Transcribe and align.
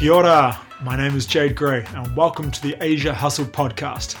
Kia 0.00 0.14
ora. 0.14 0.58
My 0.80 0.96
name 0.96 1.14
is 1.14 1.26
Jade 1.26 1.54
Gray, 1.54 1.84
and 1.94 2.16
welcome 2.16 2.50
to 2.50 2.62
the 2.62 2.74
Asia 2.82 3.12
Hustle 3.12 3.44
Podcast. 3.44 4.16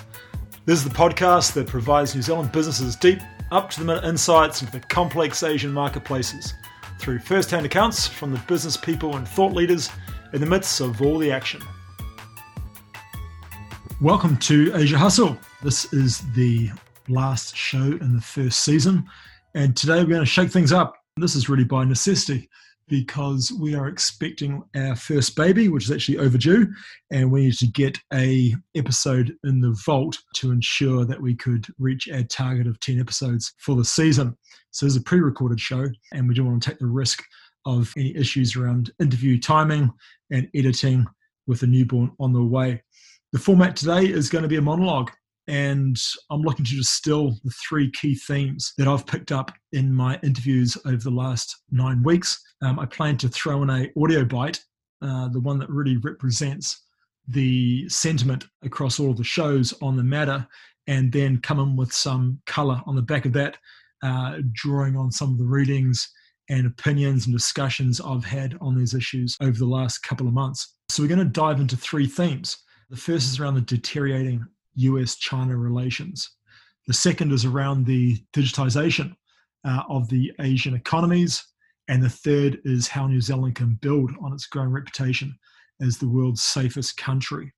This 0.66 0.78
is 0.78 0.84
the 0.84 0.94
podcast 0.94 1.54
that 1.54 1.68
provides 1.68 2.14
New 2.14 2.20
Zealand 2.20 2.52
businesses 2.52 2.96
deep, 2.96 3.18
up 3.50 3.70
to 3.70 3.78
the 3.80 3.86
minute 3.86 4.04
insights 4.04 4.60
into 4.60 4.78
the 4.78 4.86
complex 4.88 5.42
Asian 5.42 5.72
marketplaces 5.72 6.52
through 6.98 7.20
first 7.20 7.50
hand 7.50 7.64
accounts 7.64 8.06
from 8.06 8.30
the 8.30 8.38
business 8.40 8.76
people 8.76 9.16
and 9.16 9.26
thought 9.26 9.54
leaders 9.54 9.88
in 10.34 10.42
the 10.42 10.46
midst 10.46 10.82
of 10.82 11.00
all 11.00 11.16
the 11.16 11.32
action. 11.32 11.62
Welcome 14.02 14.36
to 14.36 14.72
Asia 14.74 14.98
Hustle. 14.98 15.38
This 15.62 15.90
is 15.94 16.30
the 16.34 16.68
last 17.08 17.56
show 17.56 17.78
in 17.78 18.14
the 18.14 18.20
first 18.20 18.64
season, 18.64 19.06
and 19.54 19.74
today 19.74 20.00
we're 20.00 20.10
going 20.10 20.20
to 20.20 20.26
shake 20.26 20.50
things 20.50 20.74
up. 20.74 21.02
This 21.16 21.34
is 21.34 21.48
really 21.48 21.64
by 21.64 21.84
necessity 21.84 22.50
because 22.90 23.52
we 23.52 23.74
are 23.74 23.86
expecting 23.86 24.62
our 24.74 24.96
first 24.96 25.36
baby, 25.36 25.68
which 25.68 25.84
is 25.84 25.92
actually 25.92 26.18
overdue, 26.18 26.66
and 27.10 27.30
we 27.30 27.44
need 27.44 27.54
to 27.54 27.68
get 27.68 27.96
a 28.12 28.54
episode 28.74 29.32
in 29.44 29.60
the 29.60 29.74
vault 29.86 30.18
to 30.34 30.50
ensure 30.50 31.04
that 31.04 31.22
we 31.22 31.34
could 31.34 31.64
reach 31.78 32.08
our 32.12 32.24
target 32.24 32.66
of 32.66 32.78
10 32.80 33.00
episodes 33.00 33.54
for 33.58 33.76
the 33.76 33.84
season. 33.84 34.36
So 34.72 34.84
this 34.84 34.94
is 34.94 35.00
a 35.00 35.04
pre-recorded 35.04 35.60
show, 35.60 35.86
and 36.12 36.28
we 36.28 36.34
don't 36.34 36.46
want 36.46 36.62
to 36.62 36.68
take 36.68 36.80
the 36.80 36.86
risk 36.86 37.22
of 37.64 37.94
any 37.96 38.14
issues 38.16 38.56
around 38.56 38.90
interview 39.00 39.38
timing 39.38 39.90
and 40.32 40.48
editing 40.54 41.06
with 41.46 41.62
a 41.62 41.66
newborn 41.66 42.10
on 42.18 42.32
the 42.32 42.42
way. 42.42 42.82
The 43.32 43.38
format 43.38 43.76
today 43.76 44.04
is 44.04 44.28
going 44.28 44.42
to 44.42 44.48
be 44.48 44.56
a 44.56 44.62
monologue 44.62 45.12
and 45.50 46.00
I'm 46.30 46.42
looking 46.42 46.64
to 46.64 46.76
distill 46.76 47.36
the 47.42 47.50
three 47.68 47.90
key 47.90 48.14
themes 48.14 48.72
that 48.78 48.86
I've 48.86 49.04
picked 49.04 49.32
up 49.32 49.52
in 49.72 49.92
my 49.92 50.18
interviews 50.22 50.78
over 50.86 50.96
the 50.96 51.10
last 51.10 51.64
nine 51.72 52.04
weeks. 52.04 52.40
Um, 52.62 52.78
I 52.78 52.86
plan 52.86 53.16
to 53.18 53.28
throw 53.28 53.60
in 53.64 53.70
a 53.70 53.90
audio 54.00 54.24
bite, 54.24 54.60
uh, 55.02 55.28
the 55.28 55.40
one 55.40 55.58
that 55.58 55.68
really 55.68 55.96
represents 55.96 56.84
the 57.26 57.88
sentiment 57.88 58.46
across 58.62 59.00
all 59.00 59.10
of 59.10 59.16
the 59.16 59.24
shows 59.24 59.74
on 59.82 59.96
the 59.96 60.04
matter, 60.04 60.46
and 60.86 61.10
then 61.12 61.40
come 61.40 61.58
in 61.58 61.74
with 61.74 61.92
some 61.92 62.40
color 62.46 62.80
on 62.86 62.94
the 62.94 63.02
back 63.02 63.26
of 63.26 63.32
that, 63.32 63.56
uh, 64.04 64.38
drawing 64.52 64.96
on 64.96 65.10
some 65.10 65.32
of 65.32 65.38
the 65.38 65.44
readings 65.44 66.08
and 66.48 66.64
opinions 66.64 67.26
and 67.26 67.34
discussions 67.34 68.00
I've 68.00 68.24
had 68.24 68.56
on 68.60 68.78
these 68.78 68.94
issues 68.94 69.36
over 69.40 69.58
the 69.58 69.66
last 69.66 69.98
couple 69.98 70.28
of 70.28 70.32
months. 70.32 70.76
So 70.90 71.02
we're 71.02 71.08
going 71.08 71.18
to 71.18 71.24
dive 71.24 71.58
into 71.58 71.76
three 71.76 72.06
themes. 72.06 72.56
The 72.88 72.96
first 72.96 73.32
is 73.32 73.40
around 73.40 73.54
the 73.54 73.60
deteriorating 73.62 74.44
US 74.80 75.16
China 75.16 75.56
relations. 75.56 76.30
The 76.86 76.94
second 76.94 77.32
is 77.32 77.44
around 77.44 77.86
the 77.86 78.18
digitization 78.32 79.14
uh, 79.64 79.82
of 79.88 80.08
the 80.08 80.32
Asian 80.40 80.74
economies. 80.74 81.44
And 81.88 82.02
the 82.02 82.08
third 82.08 82.60
is 82.64 82.88
how 82.88 83.06
New 83.06 83.20
Zealand 83.20 83.56
can 83.56 83.78
build 83.80 84.12
on 84.22 84.32
its 84.32 84.46
growing 84.46 84.70
reputation 84.70 85.36
as 85.80 85.98
the 85.98 86.08
world's 86.08 86.42
safest 86.42 86.96
country. 86.96 87.52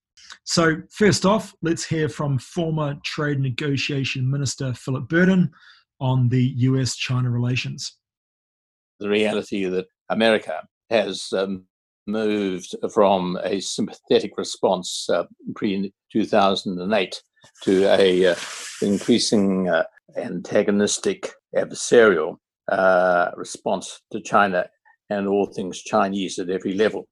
So, 0.44 0.76
first 0.90 1.26
off, 1.26 1.54
let's 1.62 1.84
hear 1.84 2.08
from 2.08 2.38
former 2.38 2.96
Trade 3.04 3.40
Negotiation 3.40 4.30
Minister 4.30 4.72
Philip 4.72 5.08
Burdon 5.08 5.50
on 6.00 6.28
the 6.28 6.52
US 6.56 6.96
China 6.96 7.30
relations. 7.30 7.98
The 9.00 9.08
reality 9.08 9.64
that 9.66 9.86
America 10.08 10.62
has 10.90 11.32
um, 11.32 11.66
moved 12.06 12.74
from 12.92 13.38
a 13.44 13.60
sympathetic 13.60 14.36
response 14.36 15.08
uh, 15.10 15.24
pre 15.54 15.92
2008 16.12 17.22
to 17.62 17.84
a 17.86 18.26
uh, 18.26 18.34
increasing 18.82 19.68
uh, 19.68 19.84
antagonistic 20.16 21.32
adversarial 21.56 22.36
uh, 22.70 23.30
response 23.36 24.00
to 24.12 24.20
China 24.20 24.66
and 25.10 25.26
all 25.26 25.46
things 25.46 25.82
Chinese 25.82 26.38
at 26.38 26.50
every 26.50 26.74
level. 26.74 27.08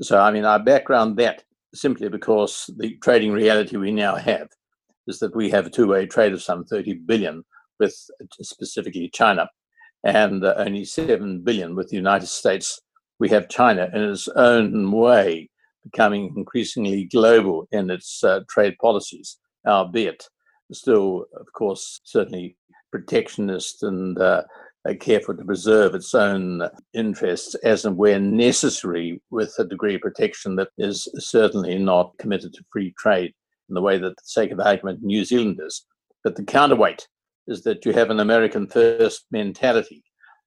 So, 0.00 0.18
I 0.18 0.30
mean, 0.30 0.44
I 0.44 0.58
background 0.58 1.16
that 1.18 1.44
simply 1.74 2.08
because 2.08 2.70
the 2.78 2.96
trading 3.02 3.32
reality 3.32 3.76
we 3.76 3.92
now 3.92 4.16
have 4.16 4.48
is 5.06 5.18
that 5.18 5.34
we 5.34 5.50
have 5.50 5.66
a 5.66 5.70
two-way 5.70 6.06
trade 6.06 6.32
of 6.32 6.42
some 6.42 6.64
30 6.64 6.94
billion 7.06 7.44
with 7.78 7.94
specifically 8.40 9.10
China 9.12 9.48
and 10.04 10.44
uh, 10.44 10.54
only 10.56 10.84
7 10.84 11.40
billion 11.40 11.74
with 11.74 11.88
the 11.88 11.96
United 11.96 12.26
States 12.26 12.80
we 13.22 13.28
have 13.28 13.48
China 13.48 13.88
in 13.94 14.02
its 14.02 14.26
own 14.34 14.90
way 14.90 15.48
becoming 15.84 16.34
increasingly 16.36 17.04
global 17.04 17.68
in 17.70 17.88
its 17.88 18.24
uh, 18.24 18.40
trade 18.50 18.74
policies, 18.80 19.38
albeit 19.64 20.28
still, 20.72 21.26
of 21.38 21.46
course, 21.52 22.00
certainly 22.02 22.56
protectionist 22.90 23.84
and 23.84 24.18
uh, 24.18 24.42
careful 24.98 25.36
to 25.36 25.44
preserve 25.44 25.94
its 25.94 26.16
own 26.16 26.68
interests 26.94 27.54
as 27.62 27.84
and 27.84 27.96
where 27.96 28.18
necessary 28.18 29.22
with 29.30 29.54
a 29.60 29.64
degree 29.64 29.94
of 29.94 30.00
protection 30.00 30.56
that 30.56 30.70
is 30.76 31.08
certainly 31.18 31.78
not 31.78 32.18
committed 32.18 32.52
to 32.52 32.64
free 32.72 32.92
trade 32.98 33.32
in 33.68 33.74
the 33.76 33.80
way 33.80 33.98
that, 33.98 34.16
the 34.16 34.22
sake 34.24 34.50
of 34.50 34.58
argument, 34.58 35.00
New 35.00 35.24
Zealand 35.24 35.60
is. 35.64 35.86
But 36.24 36.34
the 36.34 36.42
counterweight 36.42 37.06
is 37.46 37.62
that 37.62 37.86
you 37.86 37.92
have 37.92 38.10
an 38.10 38.18
American 38.18 38.66
first 38.66 39.26
mentality 39.30 40.02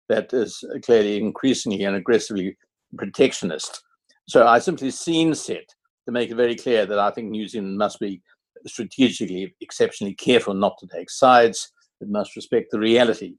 that 0.09 0.33
is 0.33 0.63
clearly 0.83 1.17
increasingly 1.17 1.83
and 1.83 1.95
aggressively 1.95 2.57
protectionist. 2.97 3.81
So 4.27 4.47
I 4.47 4.59
simply 4.59 4.91
scene 4.91 5.33
set 5.35 5.67
to 6.05 6.11
make 6.11 6.29
it 6.29 6.35
very 6.35 6.55
clear 6.55 6.85
that 6.85 6.99
I 6.99 7.11
think 7.11 7.29
New 7.29 7.47
Zealand 7.47 7.77
must 7.77 7.99
be 7.99 8.21
strategically 8.67 9.55
exceptionally 9.61 10.13
careful 10.13 10.53
not 10.53 10.77
to 10.79 10.87
take 10.87 11.09
sides. 11.09 11.71
It 12.01 12.09
must 12.09 12.35
respect 12.35 12.71
the 12.71 12.79
reality 12.79 13.35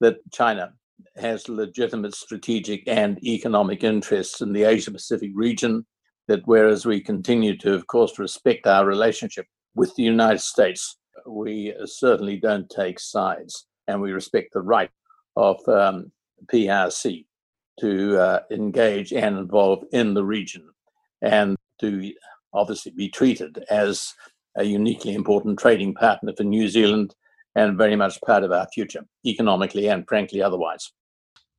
that 0.00 0.16
China 0.32 0.72
has 1.16 1.48
legitimate 1.48 2.14
strategic 2.14 2.86
and 2.86 3.22
economic 3.24 3.84
interests 3.84 4.40
in 4.40 4.52
the 4.52 4.64
Asia 4.64 4.90
Pacific 4.90 5.30
region. 5.34 5.86
That 6.28 6.42
whereas 6.44 6.86
we 6.86 7.00
continue 7.00 7.56
to, 7.58 7.74
of 7.74 7.88
course, 7.88 8.18
respect 8.18 8.66
our 8.66 8.86
relationship 8.86 9.46
with 9.74 9.92
the 9.96 10.04
United 10.04 10.40
States, 10.40 10.96
we 11.26 11.74
certainly 11.86 12.36
don't 12.36 12.70
take 12.70 13.00
sides 13.00 13.66
and 13.88 14.00
we 14.00 14.12
respect 14.12 14.52
the 14.52 14.62
right 14.62 14.90
of 15.36 15.56
um, 15.68 16.12
PRC 16.46 17.24
to 17.80 18.18
uh, 18.18 18.40
engage 18.50 19.12
and 19.12 19.38
involve 19.38 19.84
in 19.92 20.14
the 20.14 20.24
region 20.24 20.68
and 21.22 21.56
to 21.80 22.12
obviously 22.52 22.92
be 22.92 23.08
treated 23.08 23.64
as 23.70 24.14
a 24.56 24.64
uniquely 24.64 25.14
important 25.14 25.58
trading 25.58 25.94
partner 25.94 26.32
for 26.36 26.44
New 26.44 26.68
Zealand 26.68 27.14
and 27.54 27.78
very 27.78 27.96
much 27.96 28.20
part 28.22 28.44
of 28.44 28.52
our 28.52 28.66
future, 28.72 29.04
economically 29.26 29.88
and 29.88 30.06
frankly 30.08 30.42
otherwise. 30.42 30.92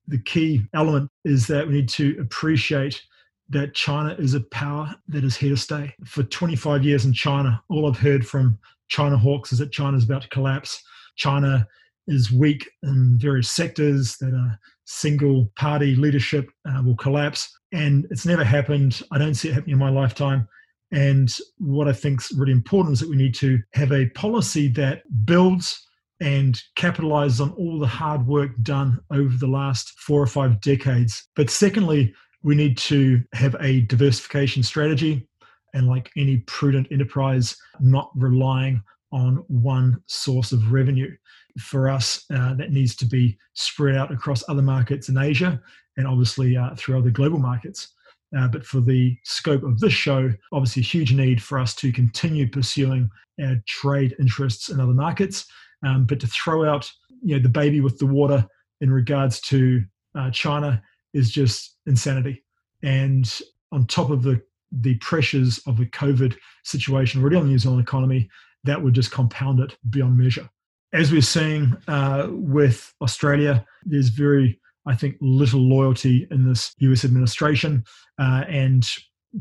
The 0.08 0.20
key 0.20 0.64
element 0.74 1.10
is 1.26 1.48
that 1.48 1.68
we 1.68 1.76
need 1.76 1.90
to 1.90 2.18
appreciate 2.20 3.02
that 3.50 3.74
China 3.74 4.16
is 4.18 4.34
a 4.34 4.42
power 4.42 4.94
that 5.10 5.24
is 5.24 5.36
here 5.36 5.50
to 5.50 5.58
stay. 5.58 5.94
For 6.06 6.24
25 6.24 6.84
years 6.84 7.06
in 7.06 7.14
China, 7.14 7.62
all 7.70 7.88
I've 7.88 8.00
heard 8.00 8.26
from 8.26 8.58
China 8.88 9.18
hawks 9.18 9.52
is 9.52 9.60
that 9.60 9.72
China 9.72 9.98
is 9.98 10.06
about 10.06 10.24
to 10.24 10.30
collapse. 10.30 10.82
China 11.18 11.68
is 12.12 12.32
weak 12.32 12.70
in 12.84 13.18
various 13.20 13.50
sectors, 13.50 14.18
that 14.18 14.34
a 14.34 14.60
single 14.86 15.52
party 15.58 15.96
leadership 15.96 16.50
uh, 16.70 16.82
will 16.84 16.98
collapse. 16.98 17.50
And 17.72 18.06
it's 18.12 18.26
never 18.26 18.44
happened. 18.44 19.02
I 19.12 19.18
don't 19.18 19.36
see 19.36 19.50
it 19.50 19.54
happening 19.54 19.74
in 19.74 19.80
my 19.80 19.90
lifetime. 19.90 20.48
And 20.92 21.30
what 21.58 21.88
I 21.88 21.94
think 21.94 22.22
is 22.22 22.32
really 22.38 22.52
important 22.52 22.94
is 22.94 23.00
that 23.00 23.10
we 23.10 23.16
need 23.16 23.36
to 23.36 23.60
have 23.74 23.92
a 23.94 24.10
policy 24.10 24.68
that 24.70 25.04
builds 25.26 25.88
and 26.20 26.62
capitalizes 26.78 27.42
on 27.42 27.52
all 27.54 27.80
the 27.80 27.88
hard 27.88 28.28
work 28.28 28.52
done 28.62 29.00
over 29.10 29.36
the 29.38 29.48
last 29.48 29.92
four 30.00 30.22
or 30.22 30.28
five 30.28 30.62
decades. 30.62 31.28
But 31.36 31.50
secondly, 31.50 32.14
we 32.44 32.56
need 32.56 32.78
to 32.80 33.24
have 33.34 33.56
a 33.60 33.82
diversification 33.82 34.64
strategy 34.64 35.28
and, 35.74 35.88
like 35.88 36.12
any 36.18 36.38
prudent 36.40 36.88
enterprise, 36.92 37.56
not 37.80 38.12
relying 38.16 38.84
on 39.14 39.44
one 39.48 40.02
source 40.08 40.52
of 40.52 40.72
revenue 40.72 41.12
for 41.60 41.90
us 41.90 42.26
uh, 42.34 42.54
that 42.56 42.72
needs 42.72 42.96
to 42.96 43.06
be 43.06 43.38
spread 43.54 43.96
out 43.96 44.12
across 44.12 44.44
other 44.48 44.62
markets 44.62 45.10
in 45.10 45.18
Asia 45.18 45.62
and 45.98 46.08
obviously 46.08 46.56
uh, 46.56 46.74
through 46.76 46.98
other 46.98 47.10
global 47.10 47.40
markets. 47.40 47.90
Uh, 48.38 48.48
but 48.48 48.66
for 48.66 48.80
the 48.80 49.18
scope 49.24 49.64
of 49.64 49.80
this 49.80 49.92
show, 49.92 50.32
obviously 50.54 50.82
a 50.82 50.86
huge 50.86 51.14
need 51.14 51.42
for 51.42 51.60
us 51.60 51.76
to 51.76 51.92
continue 51.92 52.48
pursuing 52.48 53.10
our 53.42 53.56
trade 53.68 54.16
interests 54.20 54.70
in 54.70 54.80
other 54.80 54.94
markets, 54.94 55.46
um, 55.86 56.06
but 56.06 56.20
to 56.20 56.28
throw 56.28 56.70
out 56.70 56.90
you 57.22 57.36
know 57.36 57.42
the 57.42 57.50
baby 57.50 57.82
with 57.82 58.00
the 58.00 58.06
water 58.06 58.48
in 58.80 58.92
regards 58.92 59.40
to 59.42 59.84
uh, 60.16 60.32
China 60.32 60.82
is 61.14 61.30
just 61.30 61.78
insanity. 61.86 62.44
And 62.84 63.32
on 63.72 63.86
top 63.86 64.10
of 64.10 64.24
the 64.24 64.42
the 64.72 64.96
pressures 64.96 65.60
of 65.68 65.78
the 65.78 65.86
COVID 65.88 66.38
situation 66.64 67.20
already 67.20 67.36
on 67.36 67.44
the 67.44 67.50
New 67.50 67.60
Zealand 67.60 67.82
economy, 67.82 68.30
that 68.64 68.82
would 68.82 68.94
just 68.94 69.12
compound 69.12 69.60
it 69.60 69.76
beyond 69.90 70.18
measure 70.18 70.50
as 70.94 71.12
we're 71.12 71.22
seeing 71.22 71.76
uh, 71.88 72.28
with 72.30 72.94
Australia, 73.02 73.66
there's 73.84 74.10
very, 74.10 74.60
I 74.86 74.96
think, 74.96 75.16
little 75.22 75.62
loyalty 75.62 76.28
in 76.32 76.48
this 76.48 76.74
US 76.80 77.06
administration. 77.06 77.84
Uh, 78.20 78.44
and 78.48 78.88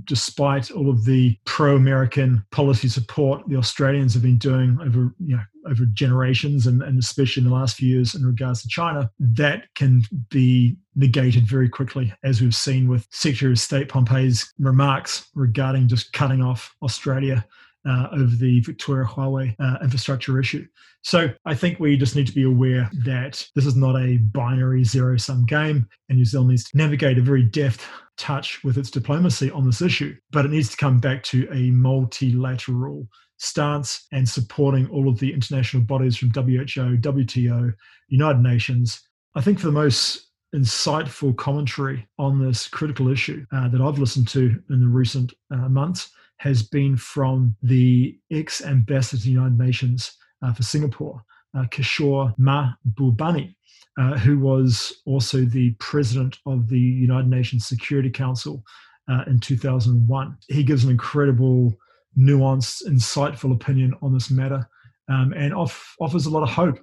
despite 0.05 0.70
all 0.70 0.88
of 0.88 1.05
the 1.05 1.37
pro 1.47 1.75
American 1.75 2.44
policy 2.52 2.88
support 2.88 3.43
the 3.49 3.56
Australians 3.56 4.14
have 4.14 4.23
been 4.23 4.38
doing 4.38 4.79
over 4.81 5.12
you 5.19 5.37
know, 5.37 5.43
over 5.69 5.85
generations 5.87 6.69
and, 6.69 6.81
and 6.82 6.97
especially 6.99 7.43
in 7.43 7.49
the 7.49 7.55
last 7.55 7.76
few 7.76 7.88
years 7.88 8.14
in 8.14 8.25
regards 8.25 8.62
to 8.62 8.69
China, 8.69 9.11
that 9.19 9.64
can 9.75 10.02
be 10.29 10.76
negated 10.94 11.47
very 11.47 11.69
quickly, 11.69 12.12
as 12.23 12.41
we've 12.41 12.55
seen 12.55 12.88
with 12.88 13.06
Secretary 13.11 13.52
of 13.52 13.58
State 13.58 13.88
Pompeo's 13.88 14.52
remarks 14.58 15.29
regarding 15.35 15.88
just 15.88 16.12
cutting 16.12 16.43
off 16.43 16.75
Australia 16.82 17.44
uh, 17.88 18.09
over 18.12 18.37
the 18.37 18.61
Victoria 18.61 19.06
Huawei 19.06 19.55
uh, 19.59 19.79
infrastructure 19.82 20.38
issue. 20.41 20.67
So 21.03 21.29
I 21.47 21.55
think 21.55 21.81
we 21.81 21.97
just 21.97 22.17
need 22.17 22.27
to 22.27 22.35
be 22.35 22.44
aware 22.44 22.91
that 23.05 23.47
this 23.55 23.67
is 23.67 23.77
not 23.77 23.97
a 23.97 24.19
binary 24.19 24.85
zero 24.85 25.17
sum 25.17 25.47
game, 25.47 25.88
and 26.09 26.19
New 26.19 26.25
Zealand 26.25 26.50
needs 26.50 26.65
to 26.65 26.77
navigate 26.77 27.19
a 27.19 27.23
very 27.23 27.43
deft 27.43 27.81
touch 28.19 28.62
with 28.62 28.77
its 28.77 28.91
diplomacy 28.91 29.50
on 29.50 29.65
this 29.65 29.81
issue. 29.81 30.15
But 30.31 30.44
it 30.44 30.50
needs 30.50 30.69
to 30.71 30.77
come 30.77 30.99
back 30.99 31.23
to 31.25 31.49
a 31.50 31.71
multilateral 31.71 33.09
stance 33.38 34.06
and 34.12 34.29
supporting 34.29 34.88
all 34.91 35.09
of 35.09 35.19
the 35.19 35.33
international 35.33 35.83
bodies 35.83 36.17
from 36.17 36.31
WHO, 36.31 36.99
WTO, 36.99 37.73
United 38.09 38.43
Nations. 38.43 39.00
I 39.35 39.41
think 39.41 39.59
for 39.59 39.67
the 39.67 39.73
most 39.73 40.26
insightful 40.55 41.35
commentary 41.37 42.06
on 42.19 42.44
this 42.44 42.69
critical 42.69 43.09
issue 43.09 43.47
uh, 43.53 43.69
that 43.69 43.81
I've 43.81 43.99
listened 43.99 44.29
to 44.29 44.61
in 44.69 44.81
the 44.81 44.88
recent 44.88 45.33
uh, 45.50 45.69
months 45.69 46.11
has 46.41 46.63
been 46.63 46.97
from 46.97 47.55
the 47.63 48.19
ex 48.31 48.65
ambassador 48.65 49.19
to 49.19 49.25
the 49.25 49.31
United 49.31 49.59
Nations 49.59 50.17
uh, 50.43 50.51
for 50.55 50.63
Singapore, 50.63 51.23
uh, 51.55 51.65
Kishore 51.65 52.35
Mahbubani, 52.39 53.55
uh, 53.99 54.17
who 54.17 54.39
was 54.39 55.03
also 55.05 55.45
the 55.45 55.73
president 55.81 56.39
of 56.47 56.67
the 56.71 56.81
United 56.81 57.29
Nations 57.29 57.67
Security 57.67 58.09
Council 58.09 58.65
uh, 59.11 59.23
in 59.27 59.39
2001. 59.39 60.35
He 60.49 60.65
gives 60.65 60.83
an 60.83 60.91
incredible, 60.91 61.77
nuanced, 62.19 62.87
insightful 62.89 63.53
opinion 63.53 63.93
on 64.01 64.15
this 64.15 64.31
matter 64.31 64.67
um, 65.11 65.35
and 65.37 65.53
off, 65.53 65.95
offers 66.01 66.25
a 66.25 66.31
lot 66.31 66.43
of 66.43 66.49
hope 66.49 66.79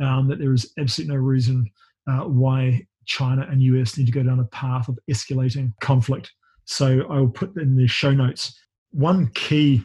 um, 0.00 0.26
that 0.28 0.38
there 0.38 0.54
is 0.54 0.72
absolutely 0.78 1.14
no 1.14 1.20
reason 1.20 1.70
uh, 2.08 2.20
why 2.20 2.80
China 3.04 3.46
and 3.50 3.60
US 3.60 3.98
need 3.98 4.06
to 4.06 4.12
go 4.12 4.22
down 4.22 4.40
a 4.40 4.44
path 4.44 4.88
of 4.88 4.98
escalating 5.10 5.70
conflict. 5.82 6.32
So 6.64 7.02
I 7.10 7.18
will 7.18 7.28
put 7.28 7.54
in 7.58 7.76
the 7.76 7.86
show 7.86 8.12
notes 8.12 8.58
one 8.92 9.28
key 9.34 9.84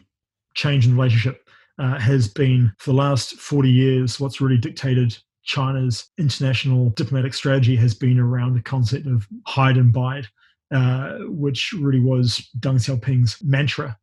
change 0.54 0.86
in 0.86 0.94
relationship 0.94 1.48
uh, 1.78 1.98
has 1.98 2.28
been 2.28 2.72
for 2.78 2.90
the 2.90 2.96
last 2.96 3.34
40 3.34 3.70
years, 3.70 4.18
what's 4.18 4.40
really 4.40 4.58
dictated 4.58 5.16
China's 5.44 6.08
international 6.18 6.90
diplomatic 6.90 7.32
strategy 7.32 7.74
has 7.76 7.94
been 7.94 8.18
around 8.18 8.54
the 8.54 8.62
concept 8.62 9.06
of 9.06 9.26
hide 9.46 9.76
and 9.76 9.92
bide, 9.92 10.26
uh, 10.74 11.18
which 11.28 11.72
really 11.78 12.00
was 12.00 12.46
Deng 12.60 12.74
Xiaoping's 12.74 13.42
mantra 13.42 13.96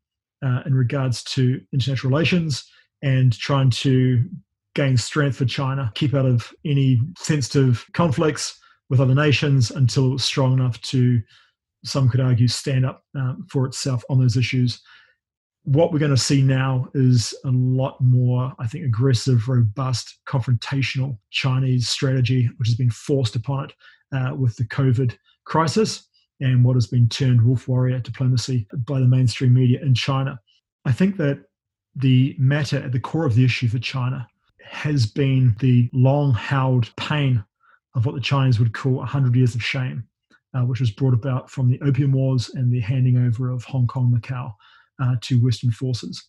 uh, 0.43 0.61
in 0.65 0.73
regards 0.73 1.23
to 1.23 1.61
international 1.71 2.09
relations 2.09 2.65
and 3.03 3.37
trying 3.37 3.69
to 3.69 4.27
gain 4.73 4.97
strength 4.97 5.37
for 5.37 5.45
China, 5.45 5.91
keep 5.95 6.13
out 6.13 6.25
of 6.25 6.51
any 6.65 6.99
sensitive 7.17 7.85
conflicts 7.93 8.59
with 8.89 8.99
other 8.99 9.15
nations 9.15 9.71
until 9.71 10.07
it 10.07 10.13
was 10.13 10.23
strong 10.23 10.53
enough 10.53 10.79
to 10.81 11.21
some 11.85 12.09
could 12.09 12.19
argue, 12.19 12.47
stand 12.47 12.85
up 12.85 13.03
um, 13.15 13.45
for 13.49 13.65
itself 13.65 14.03
on 14.09 14.19
those 14.19 14.37
issues. 14.37 14.81
What 15.63 15.91
we're 15.91 15.99
going 15.99 16.11
to 16.11 16.17
see 16.17 16.41
now 16.41 16.87
is 16.93 17.33
a 17.43 17.49
lot 17.49 17.99
more, 17.99 18.53
I 18.59 18.67
think, 18.67 18.85
aggressive, 18.85 19.47
robust, 19.47 20.19
confrontational 20.27 21.17
Chinese 21.31 21.89
strategy, 21.89 22.49
which 22.57 22.67
has 22.67 22.75
been 22.75 22.91
forced 22.91 23.35
upon 23.35 23.65
it 23.65 23.73
uh, 24.15 24.35
with 24.35 24.55
the 24.57 24.65
COVID 24.65 25.15
crisis 25.45 26.07
and 26.39 26.63
what 26.63 26.75
has 26.75 26.87
been 26.87 27.07
termed 27.07 27.41
wolf 27.41 27.67
warrior 27.67 27.99
diplomacy 27.99 28.67
by 28.85 28.99
the 28.99 29.07
mainstream 29.07 29.53
media 29.53 29.81
in 29.81 29.95
China. 29.95 30.39
I 30.85 30.91
think 30.91 31.17
that 31.17 31.43
the 31.95 32.35
matter 32.37 32.77
at 32.77 32.91
the 32.91 32.99
core 32.99 33.25
of 33.25 33.35
the 33.35 33.45
issue 33.45 33.67
for 33.67 33.79
China 33.79 34.27
has 34.63 35.05
been 35.05 35.55
the 35.59 35.89
long 35.93 36.33
held 36.33 36.93
pain 36.97 37.43
of 37.95 38.05
what 38.05 38.15
the 38.15 38.21
Chinese 38.21 38.59
would 38.59 38.73
call 38.73 38.95
100 38.95 39.35
years 39.35 39.55
of 39.55 39.63
shame 39.63 40.07
which 40.63 40.79
was 40.79 40.91
brought 40.91 41.13
about 41.13 41.49
from 41.49 41.69
the 41.69 41.79
Opium 41.81 42.13
Wars 42.13 42.49
and 42.49 42.71
the 42.71 42.79
handing 42.79 43.17
over 43.17 43.51
of 43.51 43.63
Hong 43.65 43.87
Kong, 43.87 44.13
Macau 44.15 44.53
uh, 45.01 45.15
to 45.21 45.43
Western 45.43 45.71
forces. 45.71 46.23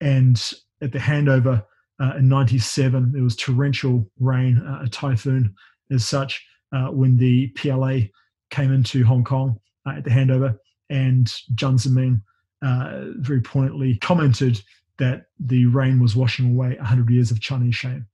And 0.00 0.36
at 0.82 0.92
the 0.92 0.98
handover 0.98 1.64
uh, 2.00 2.14
in 2.18 2.28
97, 2.28 3.12
there 3.12 3.22
was 3.22 3.36
torrential 3.36 4.10
rain, 4.18 4.58
uh, 4.58 4.82
a 4.84 4.88
typhoon 4.88 5.54
as 5.90 6.06
such, 6.06 6.44
uh, 6.72 6.88
when 6.88 7.16
the 7.16 7.48
PLA 7.48 8.00
came 8.50 8.72
into 8.72 9.04
Hong 9.04 9.24
Kong 9.24 9.58
uh, 9.86 9.92
at 9.96 10.04
the 10.04 10.10
handover. 10.10 10.58
And 10.90 11.26
Jiang 11.54 11.80
Zemin 11.80 12.20
very 13.22 13.40
pointedly 13.40 13.96
commented 13.98 14.60
that 14.98 15.26
the 15.40 15.66
rain 15.66 16.00
was 16.00 16.14
washing 16.14 16.50
away 16.50 16.76
100 16.76 17.10
years 17.10 17.30
of 17.30 17.40
Chinese 17.40 17.74
shame. 17.74 18.06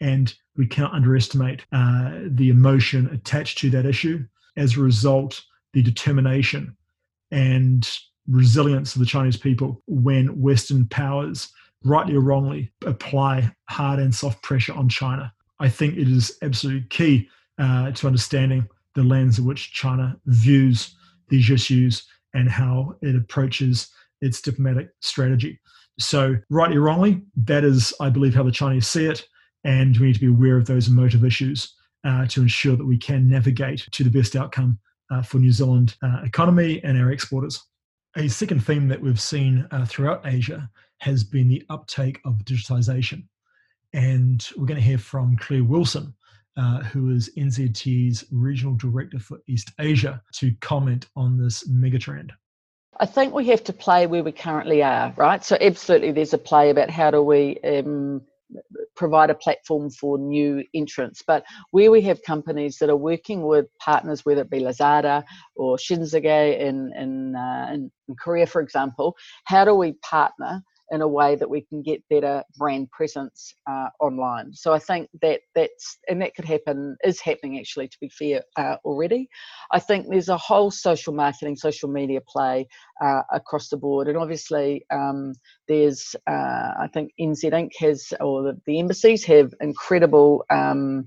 And 0.00 0.34
we 0.56 0.66
cannot 0.66 0.94
underestimate 0.94 1.64
the 1.70 2.48
emotion 2.50 3.08
attached 3.12 3.58
to 3.58 3.70
that 3.70 3.86
issue 3.86 4.24
as 4.58 4.76
a 4.76 4.80
result, 4.80 5.42
the 5.72 5.82
determination 5.82 6.76
and 7.30 7.88
resilience 8.26 8.94
of 8.94 9.00
the 9.00 9.06
Chinese 9.06 9.36
people 9.36 9.82
when 9.86 10.40
Western 10.40 10.86
powers, 10.86 11.50
rightly 11.84 12.14
or 12.14 12.20
wrongly, 12.20 12.72
apply 12.84 13.50
hard 13.70 13.98
and 13.98 14.14
soft 14.14 14.42
pressure 14.42 14.74
on 14.74 14.88
China. 14.88 15.32
I 15.60 15.68
think 15.68 15.96
it 15.96 16.08
is 16.08 16.36
absolutely 16.42 16.86
key 16.88 17.28
uh, 17.58 17.92
to 17.92 18.06
understanding 18.06 18.68
the 18.94 19.02
lens 19.02 19.38
in 19.38 19.44
which 19.44 19.72
China 19.72 20.16
views 20.26 20.94
these 21.28 21.50
issues 21.50 22.06
and 22.34 22.50
how 22.50 22.96
it 23.02 23.14
approaches 23.14 23.88
its 24.20 24.40
diplomatic 24.40 24.90
strategy. 25.00 25.60
So, 25.98 26.36
rightly 26.50 26.76
or 26.76 26.82
wrongly, 26.82 27.22
that 27.36 27.64
is, 27.64 27.92
I 28.00 28.08
believe, 28.10 28.34
how 28.34 28.44
the 28.44 28.52
Chinese 28.52 28.86
see 28.86 29.06
it, 29.06 29.26
and 29.64 29.96
we 29.96 30.08
need 30.08 30.14
to 30.14 30.20
be 30.20 30.26
aware 30.26 30.56
of 30.56 30.66
those 30.66 30.88
emotive 30.88 31.24
issues 31.24 31.74
uh, 32.04 32.26
to 32.26 32.42
ensure 32.42 32.76
that 32.76 32.84
we 32.84 32.98
can 32.98 33.28
navigate 33.28 33.86
to 33.92 34.04
the 34.04 34.10
best 34.10 34.36
outcome 34.36 34.78
uh, 35.10 35.22
for 35.22 35.38
New 35.38 35.52
Zealand 35.52 35.96
uh, 36.02 36.20
economy 36.24 36.82
and 36.84 36.98
our 36.98 37.10
exporters. 37.10 37.62
A 38.16 38.28
second 38.28 38.64
theme 38.64 38.88
that 38.88 39.00
we've 39.00 39.20
seen 39.20 39.66
uh, 39.70 39.84
throughout 39.86 40.26
Asia 40.26 40.68
has 40.98 41.24
been 41.24 41.48
the 41.48 41.64
uptake 41.70 42.20
of 42.24 42.36
digitization. 42.44 43.24
And 43.92 44.46
we're 44.56 44.66
going 44.66 44.80
to 44.80 44.86
hear 44.86 44.98
from 44.98 45.36
Claire 45.36 45.64
Wilson, 45.64 46.14
uh, 46.56 46.82
who 46.82 47.10
is 47.10 47.30
NZTE's 47.36 48.24
Regional 48.30 48.74
Director 48.74 49.18
for 49.18 49.38
East 49.46 49.72
Asia, 49.78 50.20
to 50.34 50.52
comment 50.60 51.06
on 51.16 51.38
this 51.38 51.68
megatrend. 51.68 52.30
I 53.00 53.06
think 53.06 53.32
we 53.32 53.46
have 53.46 53.62
to 53.64 53.72
play 53.72 54.06
where 54.06 54.24
we 54.24 54.32
currently 54.32 54.82
are, 54.82 55.12
right? 55.16 55.44
So, 55.44 55.56
absolutely, 55.60 56.10
there's 56.10 56.34
a 56.34 56.38
play 56.38 56.70
about 56.70 56.90
how 56.90 57.12
do 57.12 57.22
we 57.22 57.58
um, 57.60 58.22
provide 58.98 59.30
a 59.30 59.34
platform 59.34 59.88
for 59.88 60.18
new 60.18 60.62
entrants. 60.74 61.22
But 61.26 61.44
where 61.70 61.90
we 61.90 62.02
have 62.02 62.22
companies 62.22 62.78
that 62.78 62.90
are 62.90 62.96
working 62.96 63.42
with 63.42 63.66
partners, 63.78 64.26
whether 64.26 64.42
it 64.42 64.50
be 64.50 64.60
Lazada 64.60 65.24
or 65.54 65.76
Shinsegae 65.76 66.58
in, 66.58 66.92
in, 66.98 67.36
uh, 67.36 67.70
in, 67.72 67.90
in 68.08 68.16
Korea, 68.16 68.46
for 68.46 68.60
example, 68.60 69.16
how 69.44 69.64
do 69.64 69.74
we 69.74 69.92
partner 70.02 70.62
in 70.90 71.02
a 71.02 71.08
way 71.08 71.36
that 71.36 71.48
we 71.48 71.60
can 71.60 71.82
get 71.82 72.02
better 72.08 72.42
brand 72.56 72.90
presence 72.90 73.54
uh, 73.68 73.88
online. 74.00 74.52
So 74.52 74.72
I 74.72 74.78
think 74.78 75.08
that 75.22 75.40
that's 75.54 75.98
and 76.08 76.20
that 76.22 76.34
could 76.34 76.44
happen 76.44 76.96
is 77.04 77.20
happening 77.20 77.58
actually. 77.58 77.88
To 77.88 77.96
be 78.00 78.08
fair, 78.08 78.42
uh, 78.56 78.76
already, 78.84 79.28
I 79.70 79.78
think 79.78 80.06
there's 80.08 80.28
a 80.28 80.36
whole 80.36 80.70
social 80.70 81.12
marketing, 81.12 81.56
social 81.56 81.88
media 81.88 82.20
play 82.26 82.66
uh, 83.02 83.22
across 83.32 83.68
the 83.68 83.76
board, 83.76 84.08
and 84.08 84.16
obviously 84.16 84.84
um, 84.90 85.34
there's 85.66 86.14
uh, 86.26 86.72
I 86.80 86.88
think 86.92 87.12
NZ 87.20 87.52
Inc 87.52 87.70
has 87.80 88.12
or 88.20 88.42
the, 88.42 88.60
the 88.66 88.78
embassies 88.78 89.24
have 89.24 89.52
incredible. 89.60 90.44
Um, 90.50 91.06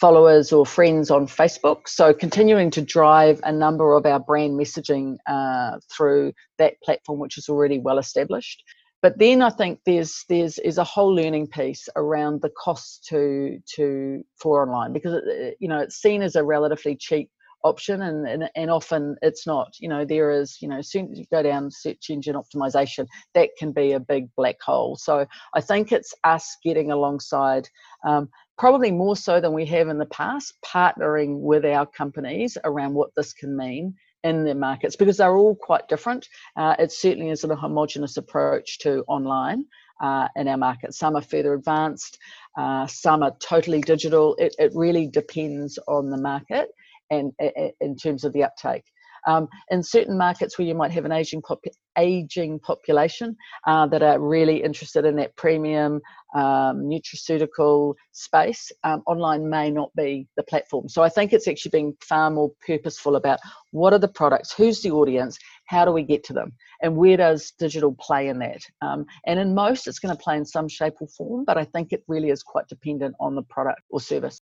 followers 0.00 0.50
or 0.50 0.64
friends 0.64 1.10
on 1.10 1.26
Facebook. 1.26 1.86
So 1.86 2.14
continuing 2.14 2.70
to 2.70 2.80
drive 2.80 3.38
a 3.44 3.52
number 3.52 3.94
of 3.94 4.06
our 4.06 4.18
brand 4.18 4.58
messaging 4.58 5.16
uh, 5.26 5.78
through 5.94 6.32
that 6.56 6.80
platform, 6.82 7.18
which 7.18 7.36
is 7.36 7.50
already 7.50 7.78
well 7.78 7.98
established 7.98 8.64
but 9.02 9.18
then 9.18 9.42
I 9.42 9.50
think 9.50 9.80
there's 9.84 10.24
there's 10.28 10.58
is 10.58 10.78
a 10.78 10.84
whole 10.84 11.14
learning 11.14 11.48
piece 11.48 11.88
around 11.96 12.42
the 12.42 12.50
cost 12.50 13.04
to 13.08 13.58
to 13.76 14.22
for 14.36 14.62
online 14.62 14.92
because 14.92 15.20
it, 15.26 15.56
you 15.60 15.68
know 15.68 15.78
it's 15.78 16.00
seen 16.00 16.22
as 16.22 16.36
a 16.36 16.44
relatively 16.44 16.96
cheap 16.96 17.30
option 17.62 18.02
and, 18.02 18.26
and 18.26 18.50
and 18.54 18.70
often 18.70 19.16
it's 19.22 19.46
not 19.46 19.68
you 19.78 19.88
know 19.88 20.04
there 20.04 20.30
is 20.30 20.56
you 20.62 20.68
know 20.68 20.78
as 20.78 20.90
soon 20.90 21.10
as 21.12 21.18
you 21.18 21.26
go 21.30 21.42
down 21.42 21.70
search 21.70 22.08
engine 22.08 22.34
optimization 22.34 23.06
that 23.34 23.50
can 23.58 23.72
be 23.72 23.92
a 23.92 24.00
big 24.00 24.28
black 24.36 24.60
hole. 24.62 24.96
So 24.96 25.26
i 25.54 25.60
think 25.60 25.92
it's 25.92 26.14
us 26.24 26.56
getting 26.64 26.90
alongside 26.90 27.68
um, 28.04 28.28
probably 28.56 28.90
more 28.90 29.16
so 29.16 29.40
than 29.40 29.52
we 29.52 29.66
have 29.66 29.88
in 29.88 29.98
the 29.98 30.06
past 30.06 30.54
partnering 30.64 31.40
with 31.40 31.64
our 31.64 31.86
companies 31.86 32.56
around 32.64 32.94
what 32.94 33.10
this 33.14 33.32
can 33.32 33.56
mean 33.56 33.94
in 34.24 34.44
their 34.44 34.54
markets 34.54 34.96
because 34.96 35.16
they're 35.16 35.36
all 35.36 35.56
quite 35.56 35.88
different. 35.88 36.28
Uh, 36.56 36.74
it 36.78 36.92
certainly 36.92 37.30
isn't 37.30 37.50
a 37.50 37.56
homogenous 37.56 38.16
approach 38.16 38.78
to 38.80 39.04
online 39.08 39.64
uh, 40.02 40.28
in 40.36 40.48
our 40.48 40.56
market. 40.56 40.94
Some 40.94 41.16
are 41.16 41.22
further 41.22 41.54
advanced, 41.54 42.18
uh, 42.58 42.86
some 42.86 43.22
are 43.22 43.36
totally 43.40 43.80
digital. 43.80 44.34
It, 44.36 44.54
it 44.58 44.72
really 44.74 45.06
depends 45.06 45.78
on 45.86 46.10
the 46.10 46.18
market 46.18 46.68
and 47.10 47.32
in 47.80 47.96
terms 47.96 48.24
of 48.24 48.32
the 48.32 48.44
uptake. 48.44 48.84
Um, 49.26 49.48
in 49.70 49.82
certain 49.82 50.16
markets 50.16 50.58
where 50.58 50.66
you 50.66 50.74
might 50.74 50.92
have 50.92 51.04
an 51.04 51.12
aging, 51.12 51.42
pop- 51.42 51.64
aging 51.98 52.58
population 52.60 53.36
uh, 53.66 53.86
that 53.88 54.02
are 54.02 54.20
really 54.20 54.62
interested 54.62 55.04
in 55.04 55.16
that 55.16 55.36
premium 55.36 56.00
um, 56.34 56.82
nutraceutical 56.84 57.94
space, 58.12 58.70
um, 58.84 59.02
online 59.06 59.48
may 59.48 59.70
not 59.70 59.90
be 59.96 60.26
the 60.36 60.42
platform. 60.44 60.88
So 60.88 61.02
I 61.02 61.08
think 61.08 61.32
it's 61.32 61.48
actually 61.48 61.70
being 61.70 61.96
far 62.00 62.30
more 62.30 62.50
purposeful 62.66 63.16
about 63.16 63.40
what 63.72 63.92
are 63.92 63.98
the 63.98 64.08
products, 64.08 64.52
who's 64.52 64.80
the 64.82 64.90
audience, 64.90 65.38
how 65.66 65.84
do 65.84 65.92
we 65.92 66.02
get 66.02 66.24
to 66.24 66.32
them, 66.32 66.52
and 66.82 66.96
where 66.96 67.16
does 67.16 67.52
digital 67.58 67.94
play 68.00 68.28
in 68.28 68.38
that? 68.40 68.62
Um, 68.82 69.06
and 69.26 69.38
in 69.38 69.54
most, 69.54 69.86
it's 69.86 69.98
going 69.98 70.16
to 70.16 70.22
play 70.22 70.36
in 70.36 70.44
some 70.44 70.68
shape 70.68 70.94
or 71.00 71.08
form, 71.08 71.44
but 71.44 71.58
I 71.58 71.64
think 71.64 71.92
it 71.92 72.02
really 72.08 72.30
is 72.30 72.42
quite 72.42 72.68
dependent 72.68 73.14
on 73.20 73.34
the 73.34 73.42
product 73.42 73.82
or 73.90 74.00
service. 74.00 74.40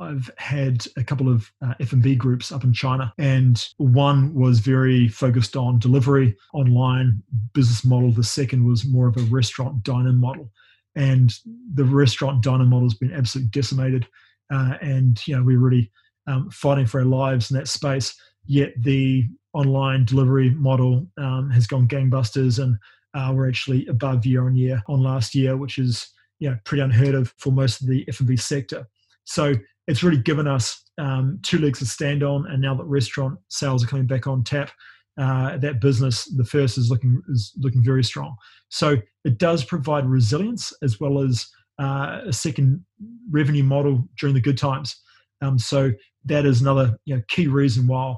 I've 0.00 0.30
had 0.38 0.86
a 0.96 1.04
couple 1.04 1.28
of 1.28 1.52
uh, 1.64 1.74
F&B 1.80 2.16
groups 2.16 2.50
up 2.50 2.64
in 2.64 2.72
China, 2.72 3.12
and 3.18 3.64
one 3.76 4.34
was 4.34 4.58
very 4.58 5.08
focused 5.08 5.56
on 5.56 5.78
delivery, 5.78 6.36
online 6.52 7.22
business 7.52 7.84
model. 7.84 8.10
The 8.10 8.24
second 8.24 8.66
was 8.66 8.84
more 8.84 9.06
of 9.06 9.16
a 9.16 9.22
restaurant 9.22 9.82
dine-in 9.84 10.16
model, 10.16 10.50
and 10.96 11.32
the 11.74 11.84
restaurant 11.84 12.42
dine-in 12.42 12.68
model 12.68 12.88
has 12.88 12.94
been 12.94 13.12
absolutely 13.12 13.50
decimated. 13.50 14.06
Uh, 14.52 14.74
and 14.82 15.26
you 15.26 15.36
know 15.36 15.42
we're 15.42 15.58
really 15.58 15.90
um, 16.26 16.50
fighting 16.50 16.86
for 16.86 17.00
our 17.00 17.06
lives 17.06 17.50
in 17.50 17.56
that 17.56 17.68
space. 17.68 18.14
Yet 18.46 18.74
the 18.76 19.26
online 19.52 20.04
delivery 20.04 20.50
model 20.50 21.06
um, 21.16 21.50
has 21.50 21.66
gone 21.66 21.86
gangbusters, 21.86 22.62
and 22.62 22.76
uh, 23.14 23.32
we're 23.32 23.48
actually 23.48 23.86
above 23.86 24.26
year 24.26 24.46
on 24.46 24.56
year 24.56 24.82
on 24.88 25.02
last 25.02 25.34
year, 25.34 25.56
which 25.56 25.78
is 25.78 26.08
you 26.40 26.50
know 26.50 26.58
pretty 26.64 26.82
unheard 26.82 27.14
of 27.14 27.32
for 27.38 27.52
most 27.52 27.80
of 27.80 27.86
the 27.86 28.04
F&B 28.08 28.36
sector. 28.36 28.88
So 29.24 29.54
it's 29.86 30.02
really 30.02 30.20
given 30.20 30.46
us 30.46 30.82
um, 30.98 31.38
two 31.42 31.58
legs 31.58 31.78
to 31.80 31.86
stand 31.86 32.22
on. 32.22 32.46
And 32.50 32.60
now 32.62 32.74
that 32.74 32.84
restaurant 32.84 33.38
sales 33.48 33.84
are 33.84 33.86
coming 33.86 34.06
back 34.06 34.26
on 34.26 34.44
tap, 34.44 34.70
uh, 35.18 35.56
that 35.58 35.80
business, 35.80 36.24
the 36.36 36.44
first 36.44 36.76
is 36.76 36.90
looking 36.90 37.22
is 37.28 37.52
looking 37.58 37.84
very 37.84 38.02
strong. 38.02 38.36
So 38.70 38.96
it 39.24 39.38
does 39.38 39.64
provide 39.64 40.06
resilience 40.06 40.72
as 40.82 40.98
well 40.98 41.20
as 41.20 41.46
uh, 41.80 42.22
a 42.26 42.32
second 42.32 42.84
revenue 43.30 43.62
model 43.62 44.08
during 44.18 44.34
the 44.34 44.40
good 44.40 44.58
times. 44.58 44.96
Um, 45.40 45.58
so 45.58 45.92
that 46.24 46.46
is 46.46 46.60
another 46.60 46.96
you 47.04 47.16
know, 47.16 47.22
key 47.28 47.46
reason 47.46 47.86
why 47.86 48.14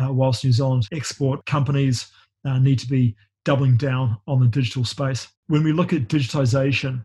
uh, 0.00 0.12
whilst 0.12 0.44
New 0.44 0.52
Zealand 0.52 0.86
export 0.92 1.44
companies 1.46 2.10
uh, 2.44 2.58
need 2.58 2.78
to 2.78 2.88
be 2.88 3.14
doubling 3.44 3.76
down 3.76 4.16
on 4.26 4.40
the 4.40 4.46
digital 4.46 4.84
space. 4.84 5.28
When 5.48 5.62
we 5.62 5.72
look 5.72 5.92
at 5.92 6.08
digitization 6.08 7.04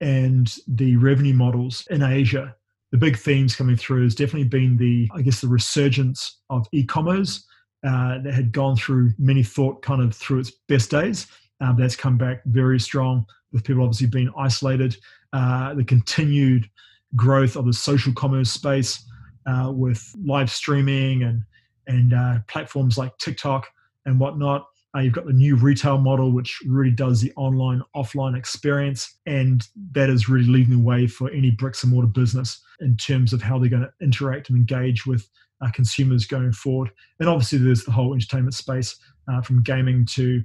and 0.00 0.54
the 0.66 0.96
revenue 0.96 1.34
models 1.34 1.86
in 1.90 2.02
Asia, 2.02 2.54
the 2.92 2.98
big 2.98 3.16
themes 3.16 3.56
coming 3.56 3.76
through 3.76 4.04
has 4.04 4.14
definitely 4.14 4.48
been 4.48 4.76
the, 4.76 5.08
I 5.14 5.22
guess, 5.22 5.40
the 5.40 5.48
resurgence 5.48 6.40
of 6.50 6.68
e-commerce 6.72 7.44
uh, 7.84 8.18
that 8.22 8.34
had 8.34 8.52
gone 8.52 8.76
through 8.76 9.12
many 9.18 9.42
thought 9.42 9.82
kind 9.82 10.02
of 10.02 10.14
through 10.14 10.40
its 10.40 10.52
best 10.68 10.90
days. 10.90 11.26
Um, 11.60 11.76
that's 11.76 11.96
come 11.96 12.18
back 12.18 12.42
very 12.44 12.78
strong 12.78 13.24
with 13.52 13.64
people 13.64 13.82
obviously 13.82 14.06
being 14.06 14.32
isolated. 14.38 14.96
Uh, 15.32 15.74
the 15.74 15.84
continued 15.84 16.68
growth 17.16 17.56
of 17.56 17.66
the 17.66 17.72
social 17.72 18.12
commerce 18.12 18.50
space 18.50 19.04
uh, 19.46 19.72
with 19.74 20.14
live 20.24 20.50
streaming 20.50 21.24
and 21.24 21.42
and 21.88 22.14
uh, 22.14 22.38
platforms 22.46 22.96
like 22.96 23.16
TikTok 23.18 23.66
and 24.06 24.20
whatnot. 24.20 24.66
Uh, 24.94 25.00
you've 25.00 25.14
got 25.14 25.26
the 25.26 25.32
new 25.32 25.56
retail 25.56 25.98
model, 25.98 26.32
which 26.32 26.60
really 26.66 26.90
does 26.90 27.20
the 27.20 27.32
online 27.36 27.82
offline 27.96 28.36
experience. 28.36 29.18
And 29.24 29.66
that 29.92 30.10
is 30.10 30.28
really 30.28 30.46
leading 30.46 30.78
the 30.78 30.84
way 30.84 31.06
for 31.06 31.30
any 31.30 31.50
bricks 31.50 31.82
and 31.82 31.92
mortar 31.92 32.08
business 32.08 32.62
in 32.80 32.96
terms 32.96 33.32
of 33.32 33.40
how 33.40 33.58
they're 33.58 33.70
going 33.70 33.82
to 33.82 33.92
interact 34.02 34.50
and 34.50 34.58
engage 34.58 35.06
with 35.06 35.28
uh, 35.62 35.70
consumers 35.70 36.26
going 36.26 36.52
forward. 36.52 36.90
And 37.20 37.28
obviously, 37.28 37.58
there's 37.58 37.84
the 37.84 37.92
whole 37.92 38.12
entertainment 38.12 38.54
space 38.54 38.96
uh, 39.28 39.40
from 39.40 39.62
gaming 39.62 40.04
to 40.06 40.42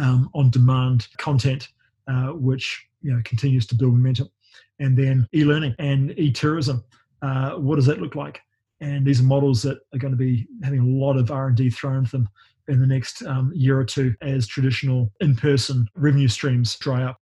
um, 0.00 0.30
on 0.34 0.50
demand 0.50 1.06
content, 1.18 1.68
uh, 2.08 2.28
which 2.28 2.88
you 3.02 3.12
know, 3.12 3.20
continues 3.24 3.66
to 3.68 3.74
build 3.74 3.92
momentum. 3.92 4.28
And 4.80 4.98
then 4.98 5.28
e 5.32 5.44
learning 5.44 5.76
and 5.78 6.18
e 6.18 6.32
tourism. 6.32 6.82
Uh, 7.22 7.52
what 7.52 7.76
does 7.76 7.86
that 7.86 8.00
look 8.00 8.16
like? 8.16 8.40
And 8.80 9.06
these 9.06 9.20
are 9.20 9.24
models 9.24 9.62
that 9.62 9.78
are 9.94 9.98
going 9.98 10.12
to 10.12 10.16
be 10.16 10.48
having 10.62 10.80
a 10.80 10.84
lot 10.84 11.16
of 11.16 11.30
R&D 11.30 11.70
thrown 11.70 12.04
at 12.04 12.10
them 12.10 12.28
in 12.68 12.80
the 12.80 12.86
next 12.86 13.22
um, 13.26 13.52
year 13.54 13.78
or 13.78 13.84
two 13.84 14.14
as 14.22 14.46
traditional 14.46 15.12
in 15.20 15.36
person 15.36 15.86
revenue 15.94 16.28
streams 16.28 16.76
dry 16.76 17.02
up. 17.02 17.18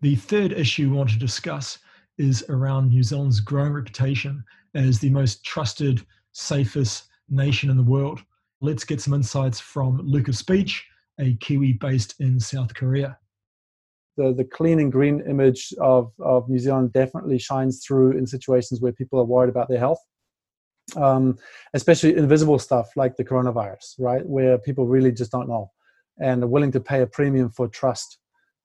The 0.00 0.16
third 0.16 0.52
issue 0.52 0.90
we 0.90 0.96
want 0.96 1.10
to 1.10 1.18
discuss 1.18 1.78
is 2.18 2.44
around 2.48 2.88
New 2.88 3.02
Zealand's 3.02 3.40
growing 3.40 3.72
reputation 3.72 4.44
as 4.74 4.98
the 4.98 5.10
most 5.10 5.44
trusted, 5.44 6.04
safest 6.32 7.04
nation 7.28 7.70
in 7.70 7.76
the 7.76 7.82
world. 7.82 8.20
Let's 8.60 8.84
get 8.84 9.00
some 9.00 9.14
insights 9.14 9.60
from 9.60 10.00
Lucas 10.02 10.42
Beach, 10.42 10.84
a 11.18 11.34
Kiwi 11.34 11.74
based 11.74 12.14
in 12.20 12.38
South 12.38 12.74
Korea. 12.74 13.18
The, 14.16 14.32
the 14.32 14.44
clean 14.44 14.80
and 14.80 14.90
green 14.90 15.22
image 15.28 15.74
of, 15.78 16.10
of 16.20 16.48
New 16.48 16.58
Zealand 16.58 16.92
definitely 16.92 17.38
shines 17.38 17.84
through 17.84 18.12
in 18.12 18.26
situations 18.26 18.80
where 18.80 18.92
people 18.92 19.20
are 19.20 19.24
worried 19.24 19.50
about 19.50 19.68
their 19.68 19.78
health 19.78 20.00
um, 20.94 21.38
especially 21.74 22.16
invisible 22.16 22.58
stuff 22.58 22.88
like 22.96 23.16
the 23.16 23.24
coronavirus, 23.24 23.94
right? 23.98 24.24
Where 24.24 24.58
people 24.58 24.86
really 24.86 25.12
just 25.12 25.32
don't 25.32 25.48
know 25.48 25.70
and 26.18 26.42
are 26.42 26.48
willing 26.48 26.72
to 26.72 26.80
pay 26.80 27.02
a 27.02 27.06
premium 27.06 27.50
for 27.50 27.68
trust 27.68 28.18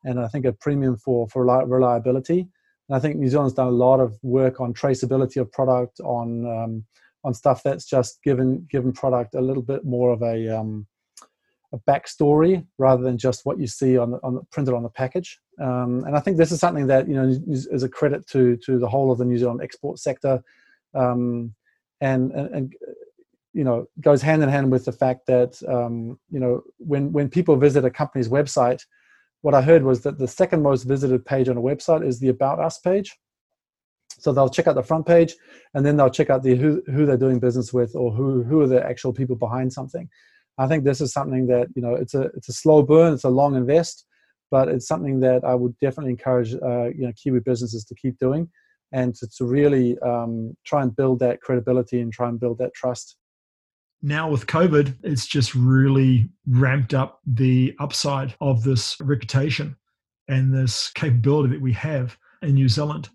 and 0.03 0.19
I 0.19 0.27
think 0.27 0.45
a 0.45 0.53
premium 0.53 0.97
for, 0.97 1.27
for 1.27 1.43
reliability. 1.43 2.47
And 2.89 2.95
I 2.95 2.99
think 2.99 3.17
New 3.17 3.29
Zealand's 3.29 3.53
done 3.53 3.67
a 3.67 3.71
lot 3.71 3.99
of 3.99 4.17
work 4.23 4.59
on 4.59 4.73
traceability 4.73 5.39
of 5.39 5.51
product, 5.51 5.99
on 6.01 6.45
um, 6.45 6.85
on 7.23 7.33
stuff 7.33 7.61
that's 7.63 7.85
just 7.85 8.21
given 8.23 8.67
given 8.69 8.91
product 8.91 9.35
a 9.35 9.41
little 9.41 9.63
bit 9.63 9.85
more 9.85 10.11
of 10.11 10.21
a 10.23 10.49
um, 10.49 10.87
a 11.73 11.77
backstory 11.89 12.65
rather 12.77 13.03
than 13.03 13.17
just 13.17 13.45
what 13.45 13.59
you 13.59 13.67
see 13.67 13.97
on 13.97 14.11
the, 14.11 14.19
on 14.23 14.35
the, 14.35 14.41
printed 14.51 14.73
on 14.73 14.83
the 14.83 14.89
package. 14.89 15.39
Um, 15.61 16.03
and 16.05 16.17
I 16.17 16.19
think 16.19 16.37
this 16.37 16.51
is 16.51 16.59
something 16.59 16.87
that 16.87 17.07
you 17.07 17.15
know 17.15 17.33
is, 17.47 17.83
a 17.83 17.89
credit 17.89 18.27
to 18.29 18.57
to 18.57 18.77
the 18.77 18.89
whole 18.89 19.11
of 19.11 19.19
the 19.19 19.25
New 19.25 19.37
Zealand 19.37 19.61
export 19.63 19.99
sector. 19.99 20.43
Um, 20.93 21.53
and, 22.01 22.31
and, 22.31 22.55
and 22.55 22.73
you 23.53 23.63
know 23.63 23.85
goes 23.99 24.21
hand 24.21 24.43
in 24.43 24.49
hand 24.49 24.71
with 24.71 24.85
the 24.85 24.91
fact 24.91 25.25
that 25.27 25.61
um, 25.67 26.19
you 26.29 26.39
know 26.39 26.61
when 26.77 27.11
when 27.11 27.29
people 27.29 27.55
visit 27.55 27.85
a 27.85 27.89
company's 27.89 28.29
website 28.29 28.81
what 29.41 29.53
i 29.53 29.61
heard 29.61 29.83
was 29.83 30.01
that 30.01 30.17
the 30.17 30.27
second 30.27 30.61
most 30.61 30.83
visited 30.83 31.25
page 31.25 31.49
on 31.49 31.57
a 31.57 31.61
website 31.61 32.05
is 32.05 32.19
the 32.19 32.29
about 32.29 32.59
us 32.59 32.79
page. 32.79 33.17
So 34.19 34.31
they'll 34.31 34.49
check 34.49 34.67
out 34.67 34.75
the 34.75 34.83
front 34.83 35.07
page 35.07 35.35
and 35.73 35.83
then 35.83 35.97
they'll 35.97 36.09
check 36.09 36.29
out 36.29 36.43
the 36.43 36.55
who, 36.55 36.83
who 36.85 37.07
they're 37.07 37.17
doing 37.17 37.39
business 37.39 37.73
with 37.73 37.95
or 37.95 38.11
who 38.11 38.43
who 38.43 38.61
are 38.61 38.67
the 38.67 38.85
actual 38.85 39.13
people 39.13 39.35
behind 39.35 39.73
something. 39.73 40.07
I 40.57 40.67
think 40.67 40.83
this 40.83 41.01
is 41.01 41.11
something 41.11 41.47
that 41.47 41.69
you 41.75 41.81
know 41.81 41.95
it's 41.95 42.13
a 42.13 42.23
it's 42.35 42.49
a 42.49 42.53
slow 42.53 42.83
burn 42.83 43.13
it's 43.13 43.23
a 43.23 43.29
long 43.29 43.55
invest 43.55 44.05
but 44.51 44.67
it's 44.67 44.87
something 44.87 45.21
that 45.21 45.43
i 45.43 45.55
would 45.55 45.75
definitely 45.79 46.11
encourage 46.11 46.53
uh, 46.53 46.89
you 46.89 47.03
know 47.05 47.13
kiwi 47.15 47.39
businesses 47.39 47.83
to 47.85 47.95
keep 47.95 48.17
doing 48.19 48.49
and 48.91 49.15
to, 49.15 49.27
to 49.37 49.45
really 49.45 49.97
um, 49.99 50.55
try 50.65 50.81
and 50.81 50.95
build 50.95 51.19
that 51.19 51.41
credibility 51.41 52.01
and 52.01 52.11
try 52.11 52.29
and 52.29 52.39
build 52.39 52.57
that 52.57 52.73
trust. 52.73 53.15
Now, 54.01 54.29
with 54.29 54.47
COVID, 54.47 54.95
it's 55.03 55.27
just 55.27 55.53
really 55.53 56.29
ramped 56.47 56.93
up 56.93 57.19
the 57.25 57.75
upside 57.79 58.33
of 58.41 58.63
this 58.63 58.99
reputation 58.99 59.75
and 60.27 60.53
this 60.53 60.89
capability 60.91 61.53
that 61.53 61.61
we 61.61 61.73
have 61.73 62.17
in 62.41 62.55
New 62.55 62.67
Zealand. 62.67 63.09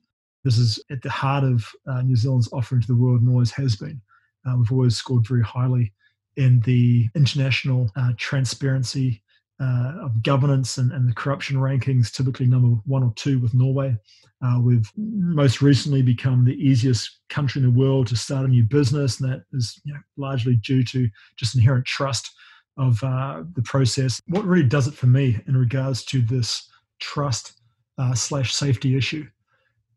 This 0.44 0.58
is 0.58 0.80
at 0.90 1.02
the 1.02 1.10
heart 1.10 1.42
of 1.42 1.68
uh, 1.88 2.02
New 2.02 2.14
Zealand's 2.14 2.52
offering 2.52 2.82
to 2.82 2.86
the 2.86 2.94
world 2.94 3.20
and 3.20 3.28
always 3.28 3.50
has 3.52 3.74
been. 3.74 4.00
Uh, 4.46 4.56
we've 4.58 4.70
always 4.70 4.94
scored 4.94 5.26
very 5.26 5.42
highly 5.42 5.92
in 6.36 6.60
the 6.60 7.08
international 7.16 7.90
uh, 7.96 8.12
transparency 8.16 9.22
uh, 9.60 9.92
of 10.02 10.22
governance 10.22 10.76
and, 10.76 10.92
and, 10.92 11.08
the 11.08 11.14
corruption 11.14 11.56
rankings, 11.56 12.12
typically 12.12 12.46
number 12.46 12.76
one 12.84 13.02
or 13.02 13.12
two 13.16 13.38
with 13.38 13.54
Norway. 13.54 13.96
Uh, 14.42 14.60
we've 14.62 14.90
most 14.96 15.62
recently 15.62 16.02
become 16.02 16.44
the 16.44 16.54
easiest 16.54 17.20
country 17.30 17.62
in 17.62 17.66
the 17.66 17.78
world 17.78 18.06
to 18.06 18.16
start 18.16 18.44
a 18.44 18.48
new 18.48 18.64
business, 18.64 19.18
and 19.18 19.32
that 19.32 19.44
is 19.54 19.80
you 19.84 19.94
know, 19.94 20.00
largely 20.18 20.56
due 20.56 20.84
to 20.84 21.08
just 21.36 21.54
inherent 21.54 21.86
trust 21.86 22.30
of 22.76 23.02
uh, 23.02 23.42
the 23.54 23.62
process. 23.62 24.20
What 24.26 24.44
really 24.44 24.68
does 24.68 24.86
it 24.86 24.94
for 24.94 25.06
me 25.06 25.40
in 25.46 25.56
regards 25.56 26.04
to 26.06 26.20
this 26.20 26.68
trust 26.98 27.54
uh, 27.96 28.14
slash 28.14 28.54
safety 28.54 28.96
issue 28.96 29.26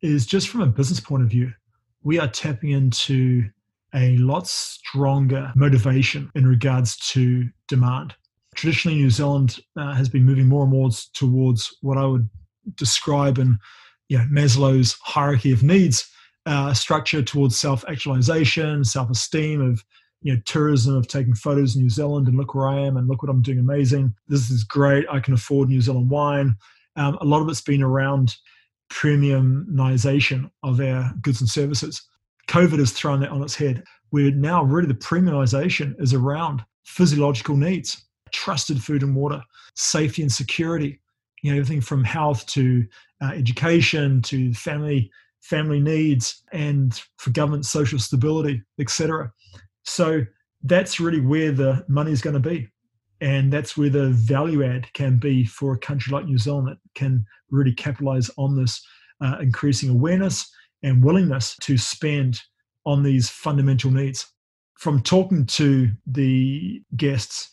is 0.01 0.25
just 0.25 0.47
from 0.47 0.61
a 0.61 0.67
business 0.67 1.01
point 1.01 1.23
of 1.23 1.29
view, 1.29 1.51
we 2.03 2.17
are 2.17 2.27
tapping 2.29 2.69
into 2.69 3.43
a 3.93 4.15
lot 4.17 4.47
stronger 4.47 5.51
motivation 5.55 6.31
in 6.35 6.47
regards 6.47 6.95
to 7.09 7.49
demand 7.67 8.15
traditionally 8.59 8.97
New 8.97 9.09
Zealand 9.09 9.59
uh, 9.77 9.93
has 9.93 10.09
been 10.09 10.25
moving 10.25 10.47
more 10.47 10.63
and 10.63 10.71
more 10.71 10.89
towards 11.13 11.73
what 11.81 11.97
I 11.97 12.05
would 12.05 12.29
describe 12.75 13.37
in 13.37 13.57
you 14.09 14.17
know, 14.17 14.25
Maslow's 14.25 14.97
hierarchy 15.01 15.53
of 15.53 15.63
needs 15.63 16.09
uh, 16.45 16.73
structure 16.73 17.21
towards 17.21 17.57
self-actualization, 17.57 18.83
self-esteem 18.83 19.61
of 19.61 19.83
you 20.21 20.33
know 20.33 20.41
tourism 20.45 20.93
of 20.95 21.07
taking 21.07 21.33
photos 21.33 21.75
in 21.75 21.83
New 21.83 21.89
Zealand 21.89 22.27
and 22.27 22.35
look 22.35 22.53
where 22.53 22.67
I 22.67 22.79
am 22.81 22.97
and 22.97 23.07
look 23.07 23.23
what 23.23 23.29
I'm 23.29 23.41
doing 23.41 23.59
amazing. 23.59 24.13
This 24.27 24.49
is 24.49 24.65
great. 24.65 25.05
I 25.09 25.21
can 25.21 25.33
afford 25.33 25.69
New 25.69 25.79
Zealand 25.79 26.09
wine. 26.09 26.55
Um, 26.97 27.17
a 27.21 27.25
lot 27.25 27.41
of 27.41 27.47
it's 27.47 27.61
been 27.61 27.81
around 27.81 28.35
premiumization 28.91 30.51
of 30.63 30.81
our 30.81 31.13
goods 31.21 31.39
and 31.39 31.49
services. 31.49 32.01
COVID 32.49 32.79
has 32.79 32.91
thrown 32.91 33.21
that 33.21 33.29
on 33.29 33.41
its 33.41 33.55
head. 33.55 33.83
We're 34.11 34.31
now 34.31 34.63
really 34.63 34.87
the 34.87 34.95
premiumization 34.95 35.95
is 36.01 36.13
around 36.13 36.65
physiological 36.83 37.55
needs, 37.55 38.03
trusted 38.31 38.81
food 38.83 39.03
and 39.03 39.15
water, 39.15 39.41
safety 39.75 40.21
and 40.21 40.31
security, 40.31 40.99
you 41.41 41.51
know, 41.51 41.57
everything 41.57 41.81
from 41.81 42.03
health 42.03 42.45
to 42.47 42.85
uh, 43.21 43.31
education 43.35 44.21
to 44.23 44.53
family 44.53 45.11
family 45.41 45.79
needs 45.79 46.43
and 46.51 47.01
for 47.17 47.29
government 47.31 47.65
social 47.65 47.97
stability, 47.97 48.61
etc. 48.79 49.31
So 49.83 50.21
that's 50.63 50.99
really 50.99 51.21
where 51.21 51.51
the 51.51 51.85
money 51.87 52.11
is 52.11 52.21
going 52.21 52.41
to 52.41 52.49
be. 52.49 52.67
And 53.21 53.51
that's 53.51 53.77
where 53.77 53.89
the 53.89 54.09
value 54.09 54.63
add 54.63 54.91
can 54.93 55.17
be 55.17 55.45
for 55.45 55.73
a 55.73 55.79
country 55.79 56.13
like 56.13 56.25
New 56.25 56.37
Zealand 56.37 56.67
that 56.67 56.77
can 56.95 57.25
really 57.51 57.73
capitalize 57.73 58.29
on 58.37 58.55
this 58.55 58.81
uh, 59.21 59.37
increasing 59.41 59.89
awareness 59.89 60.49
and 60.83 61.03
willingness 61.03 61.57
to 61.61 61.77
spend 61.77 62.39
on 62.85 63.03
these 63.03 63.29
fundamental 63.29 63.91
needs. 63.91 64.25
From 64.77 65.01
talking 65.01 65.45
to 65.47 65.89
the 66.07 66.81
guests, 66.95 67.49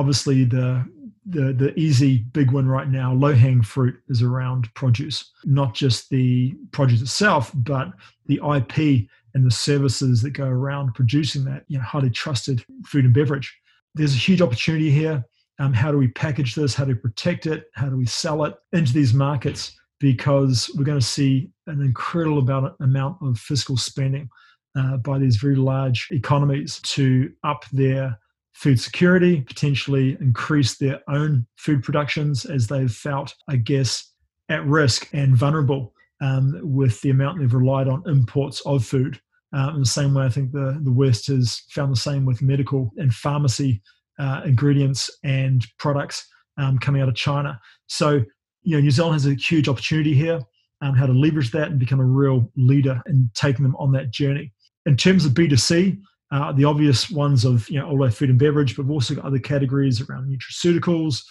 obviously 0.00 0.44
the 0.44 0.84
the 1.26 1.52
the 1.52 1.78
easy 1.78 2.18
big 2.32 2.50
one 2.50 2.66
right 2.66 2.88
now, 2.88 3.12
low 3.12 3.34
hanging 3.34 3.62
fruit, 3.62 3.94
is 4.08 4.22
around 4.22 4.72
produce. 4.74 5.30
Not 5.44 5.74
just 5.74 6.08
the 6.08 6.54
produce 6.72 7.02
itself, 7.02 7.52
but 7.54 7.92
the 8.26 8.40
IP 8.56 9.06
and 9.34 9.46
the 9.46 9.50
services 9.50 10.22
that 10.22 10.30
go 10.30 10.46
around 10.46 10.94
producing 10.94 11.44
that, 11.44 11.64
you 11.68 11.78
know, 11.78 11.84
highly 11.84 12.10
trusted 12.10 12.64
food 12.86 13.04
and 13.04 13.14
beverage. 13.14 13.54
There's 13.94 14.14
a 14.14 14.18
huge 14.18 14.40
opportunity 14.40 14.90
here. 14.90 15.22
Um, 15.58 15.74
how 15.74 15.92
do 15.92 15.98
we 15.98 16.08
package 16.08 16.54
this? 16.54 16.74
How 16.74 16.84
do 16.84 16.92
we 16.94 16.98
protect 16.98 17.46
it? 17.46 17.66
How 17.74 17.90
do 17.90 17.96
we 17.96 18.06
sell 18.06 18.44
it 18.44 18.54
into 18.72 18.92
these 18.92 19.12
markets? 19.12 19.78
Because 20.00 20.70
we're 20.74 20.84
going 20.84 20.98
to 20.98 21.06
see 21.06 21.50
an 21.66 21.82
incredible 21.82 22.38
amount, 22.38 22.74
amount 22.80 23.18
of 23.20 23.38
fiscal 23.38 23.76
spending 23.76 24.30
uh, 24.74 24.96
by 24.96 25.18
these 25.18 25.36
very 25.36 25.56
large 25.56 26.08
economies 26.10 26.80
to 26.84 27.30
up 27.44 27.64
their 27.72 28.18
food 28.60 28.78
security, 28.78 29.40
potentially 29.40 30.18
increase 30.20 30.76
their 30.76 31.00
own 31.08 31.46
food 31.56 31.82
productions 31.82 32.44
as 32.44 32.66
they've 32.66 32.92
felt, 32.92 33.34
I 33.48 33.56
guess, 33.56 34.12
at 34.50 34.66
risk 34.66 35.08
and 35.14 35.34
vulnerable 35.34 35.94
um, 36.20 36.60
with 36.62 37.00
the 37.00 37.08
amount 37.08 37.38
they've 37.38 37.54
relied 37.54 37.88
on 37.88 38.02
imports 38.06 38.60
of 38.66 38.84
food. 38.84 39.18
Uh, 39.56 39.72
in 39.74 39.80
the 39.80 39.86
same 39.86 40.12
way, 40.12 40.26
I 40.26 40.28
think 40.28 40.52
the, 40.52 40.78
the 40.82 40.92
West 40.92 41.28
has 41.28 41.62
found 41.70 41.90
the 41.90 41.96
same 41.96 42.26
with 42.26 42.42
medical 42.42 42.90
and 42.98 43.14
pharmacy 43.14 43.80
uh, 44.18 44.42
ingredients 44.44 45.10
and 45.24 45.66
products 45.78 46.28
um, 46.58 46.78
coming 46.78 47.00
out 47.00 47.08
of 47.08 47.14
China. 47.14 47.58
So, 47.86 48.22
you 48.62 48.76
know, 48.76 48.80
New 48.80 48.90
Zealand 48.90 49.14
has 49.14 49.26
a 49.26 49.34
huge 49.34 49.70
opportunity 49.70 50.12
here, 50.12 50.38
um, 50.82 50.94
how 50.94 51.06
to 51.06 51.14
leverage 51.14 51.50
that 51.52 51.70
and 51.70 51.78
become 51.78 52.00
a 52.00 52.04
real 52.04 52.52
leader 52.56 53.00
in 53.06 53.30
taking 53.34 53.62
them 53.62 53.76
on 53.76 53.90
that 53.92 54.10
journey. 54.10 54.52
In 54.84 54.98
terms 54.98 55.24
of 55.24 55.32
B2C, 55.32 55.98
uh, 56.32 56.52
the 56.52 56.64
obvious 56.64 57.10
ones 57.10 57.44
of 57.44 57.68
you 57.68 57.78
know 57.78 57.88
all 57.88 58.02
our 58.02 58.10
food 58.10 58.30
and 58.30 58.38
beverage, 58.38 58.76
but 58.76 58.84
we've 58.84 58.92
also 58.92 59.14
got 59.14 59.24
other 59.24 59.38
categories 59.38 60.00
around 60.00 60.28
nutraceuticals, 60.28 61.22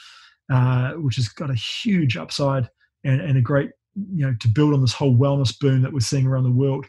uh, 0.51 0.91
which 0.94 1.15
has 1.15 1.29
got 1.29 1.50
a 1.50 1.56
huge 1.56 2.18
upside 2.18 2.70
and, 3.03 3.22
and 3.22 3.38
a 3.38 3.41
great 3.41 3.72
you 3.96 4.25
know 4.25 4.36
to 4.39 4.48
build 4.48 4.74
on 4.74 4.82
this 4.82 4.94
whole 4.94 5.15
wellness 5.15 5.58
boom 5.58 5.82
that 5.82 5.94
we're 5.94 6.00
seeing 6.00 6.27
around 6.27 6.44
the 6.44 6.51
world. 6.51 6.86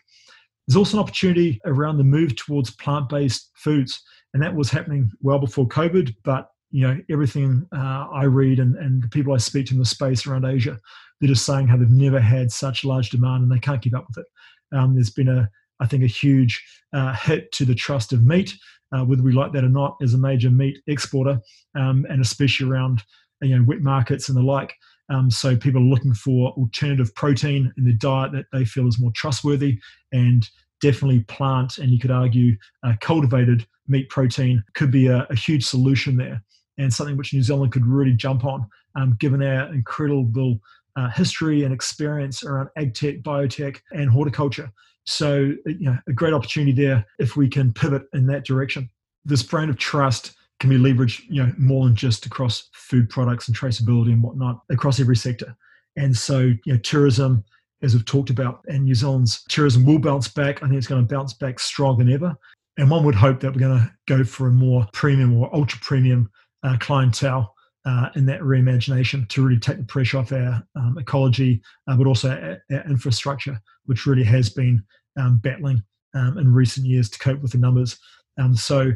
There's 0.66 0.76
also 0.76 0.96
an 0.96 1.02
opportunity 1.02 1.60
around 1.64 1.98
the 1.98 2.04
move 2.04 2.36
towards 2.36 2.70
plant-based 2.76 3.50
foods, 3.54 4.02
and 4.34 4.42
that 4.42 4.54
was 4.54 4.70
happening 4.70 5.10
well 5.20 5.38
before 5.38 5.68
COVID. 5.68 6.14
But 6.24 6.48
you 6.72 6.86
know 6.86 6.98
everything 7.10 7.66
uh, 7.72 8.08
I 8.12 8.24
read 8.24 8.58
and, 8.58 8.76
and 8.76 9.02
the 9.02 9.08
people 9.08 9.34
I 9.34 9.38
speak 9.38 9.66
to 9.66 9.74
in 9.74 9.78
the 9.78 9.84
space 9.84 10.26
around 10.26 10.44
Asia, 10.44 10.78
they're 11.20 11.28
just 11.28 11.46
saying 11.46 11.68
how 11.68 11.76
they've 11.76 11.88
never 11.88 12.20
had 12.20 12.50
such 12.50 12.84
large 12.84 13.10
demand 13.10 13.44
and 13.44 13.52
they 13.52 13.58
can't 13.58 13.82
keep 13.82 13.94
up 13.94 14.06
with 14.08 14.24
it. 14.24 14.76
Um, 14.76 14.94
there's 14.94 15.10
been 15.10 15.28
a 15.28 15.48
I 15.80 15.86
think, 15.86 16.04
a 16.04 16.08
huge 16.08 16.62
uh, 16.92 17.14
hit 17.14 17.50
to 17.52 17.64
the 17.64 17.74
trust 17.74 18.12
of 18.12 18.24
meat, 18.24 18.54
uh, 18.92 19.04
whether 19.04 19.22
we 19.22 19.32
like 19.32 19.52
that 19.52 19.64
or 19.64 19.68
not, 19.68 19.96
as 20.02 20.14
a 20.14 20.18
major 20.18 20.50
meat 20.50 20.78
exporter, 20.86 21.40
um, 21.74 22.06
and 22.08 22.20
especially 22.20 22.68
around 22.68 23.02
you 23.42 23.56
know 23.56 23.64
wet 23.64 23.80
markets 23.80 24.28
and 24.28 24.36
the 24.36 24.42
like. 24.42 24.74
Um, 25.08 25.30
so 25.30 25.56
people 25.56 25.80
are 25.80 25.84
looking 25.84 26.14
for 26.14 26.50
alternative 26.50 27.12
protein 27.14 27.72
in 27.76 27.84
their 27.84 27.94
diet 27.94 28.32
that 28.32 28.46
they 28.52 28.64
feel 28.64 28.86
is 28.86 29.00
more 29.00 29.10
trustworthy 29.14 29.78
and 30.12 30.48
definitely 30.80 31.20
plant 31.20 31.78
and 31.78 31.90
you 31.90 31.98
could 31.98 32.12
argue 32.12 32.56
uh, 32.84 32.94
cultivated 33.00 33.66
meat 33.88 34.08
protein 34.08 34.62
could 34.74 34.90
be 34.90 35.08
a, 35.08 35.26
a, 35.28 35.34
huge 35.34 35.64
solution 35.64 36.16
there 36.16 36.42
and 36.78 36.94
something 36.94 37.16
which 37.16 37.34
New 37.34 37.42
Zealand 37.42 37.72
could 37.72 37.86
really 37.86 38.12
jump 38.12 38.44
on 38.44 38.66
um, 38.94 39.16
given 39.18 39.42
our 39.42 39.72
incredible 39.74 40.60
uh, 40.96 41.08
history 41.10 41.64
and 41.64 41.72
experience 41.72 42.44
around 42.44 42.68
ag 42.76 42.94
tech, 42.94 43.20
biotech, 43.20 43.78
and 43.92 44.10
horticulture. 44.10 44.70
So, 45.04 45.52
you 45.66 45.86
know, 45.86 45.98
a 46.08 46.12
great 46.12 46.34
opportunity 46.34 46.72
there 46.72 47.04
if 47.18 47.36
we 47.36 47.48
can 47.48 47.72
pivot 47.72 48.02
in 48.12 48.26
that 48.26 48.44
direction. 48.44 48.90
This 49.24 49.42
brand 49.42 49.70
of 49.70 49.76
trust 49.76 50.34
can 50.60 50.70
be 50.70 50.76
leveraged, 50.76 51.22
you 51.28 51.44
know, 51.44 51.52
more 51.58 51.86
than 51.86 51.96
just 51.96 52.26
across 52.26 52.68
food 52.74 53.08
products 53.08 53.48
and 53.48 53.56
traceability 53.56 54.12
and 54.12 54.22
whatnot, 54.22 54.60
across 54.70 55.00
every 55.00 55.16
sector. 55.16 55.56
And 55.96 56.16
so, 56.16 56.40
you 56.64 56.72
know, 56.72 56.78
tourism, 56.78 57.44
as 57.82 57.94
we've 57.94 58.04
talked 58.04 58.30
about, 58.30 58.60
and 58.68 58.84
New 58.84 58.94
Zealand's 58.94 59.42
tourism 59.48 59.84
will 59.84 59.98
bounce 59.98 60.28
back. 60.28 60.62
I 60.62 60.66
think 60.66 60.76
it's 60.76 60.86
going 60.86 61.06
to 61.06 61.14
bounce 61.14 61.32
back 61.32 61.58
stronger 61.58 62.04
than 62.04 62.12
ever. 62.12 62.36
And 62.76 62.90
one 62.90 63.04
would 63.04 63.14
hope 63.14 63.40
that 63.40 63.52
we're 63.52 63.60
going 63.60 63.78
to 63.78 63.92
go 64.06 64.22
for 64.22 64.48
a 64.48 64.52
more 64.52 64.86
premium 64.92 65.36
or 65.36 65.54
ultra 65.54 65.80
premium 65.80 66.30
uh, 66.62 66.76
clientele 66.78 67.54
uh, 67.84 68.10
in 68.14 68.26
that 68.26 68.40
reimagination 68.40 69.28
to 69.28 69.42
really 69.42 69.58
take 69.58 69.78
the 69.78 69.84
pressure 69.84 70.18
off 70.18 70.32
our 70.32 70.62
um, 70.76 70.96
ecology, 70.98 71.62
uh, 71.88 71.96
but 71.96 72.06
also 72.06 72.30
our, 72.30 72.58
our, 72.70 72.84
infrastructure, 72.84 73.60
which 73.86 74.06
really 74.06 74.24
has 74.24 74.50
been 74.50 74.82
um, 75.18 75.38
battling 75.38 75.82
um, 76.14 76.38
in 76.38 76.52
recent 76.52 76.86
years 76.86 77.08
to 77.08 77.18
cope 77.18 77.40
with 77.40 77.52
the 77.52 77.58
numbers. 77.58 77.98
Um, 78.38 78.54
so, 78.54 78.92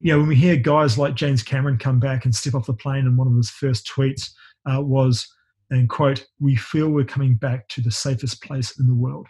you 0.00 0.12
know, 0.12 0.18
when 0.18 0.28
we 0.28 0.36
hear 0.36 0.56
guys 0.56 0.98
like 0.98 1.14
James 1.14 1.42
Cameron 1.42 1.78
come 1.78 1.98
back 1.98 2.24
and 2.24 2.34
step 2.34 2.54
off 2.54 2.66
the 2.66 2.74
plane, 2.74 3.06
and 3.06 3.16
one 3.16 3.26
of 3.26 3.36
his 3.36 3.50
first 3.50 3.90
tweets 3.90 4.30
uh, 4.70 4.80
was, 4.80 5.26
and 5.70 5.88
quote, 5.88 6.26
"We 6.38 6.56
feel 6.56 6.90
we're 6.90 7.04
coming 7.04 7.34
back 7.34 7.68
to 7.68 7.80
the 7.80 7.90
safest 7.90 8.42
place 8.42 8.78
in 8.78 8.86
the 8.86 8.94
world." 8.94 9.26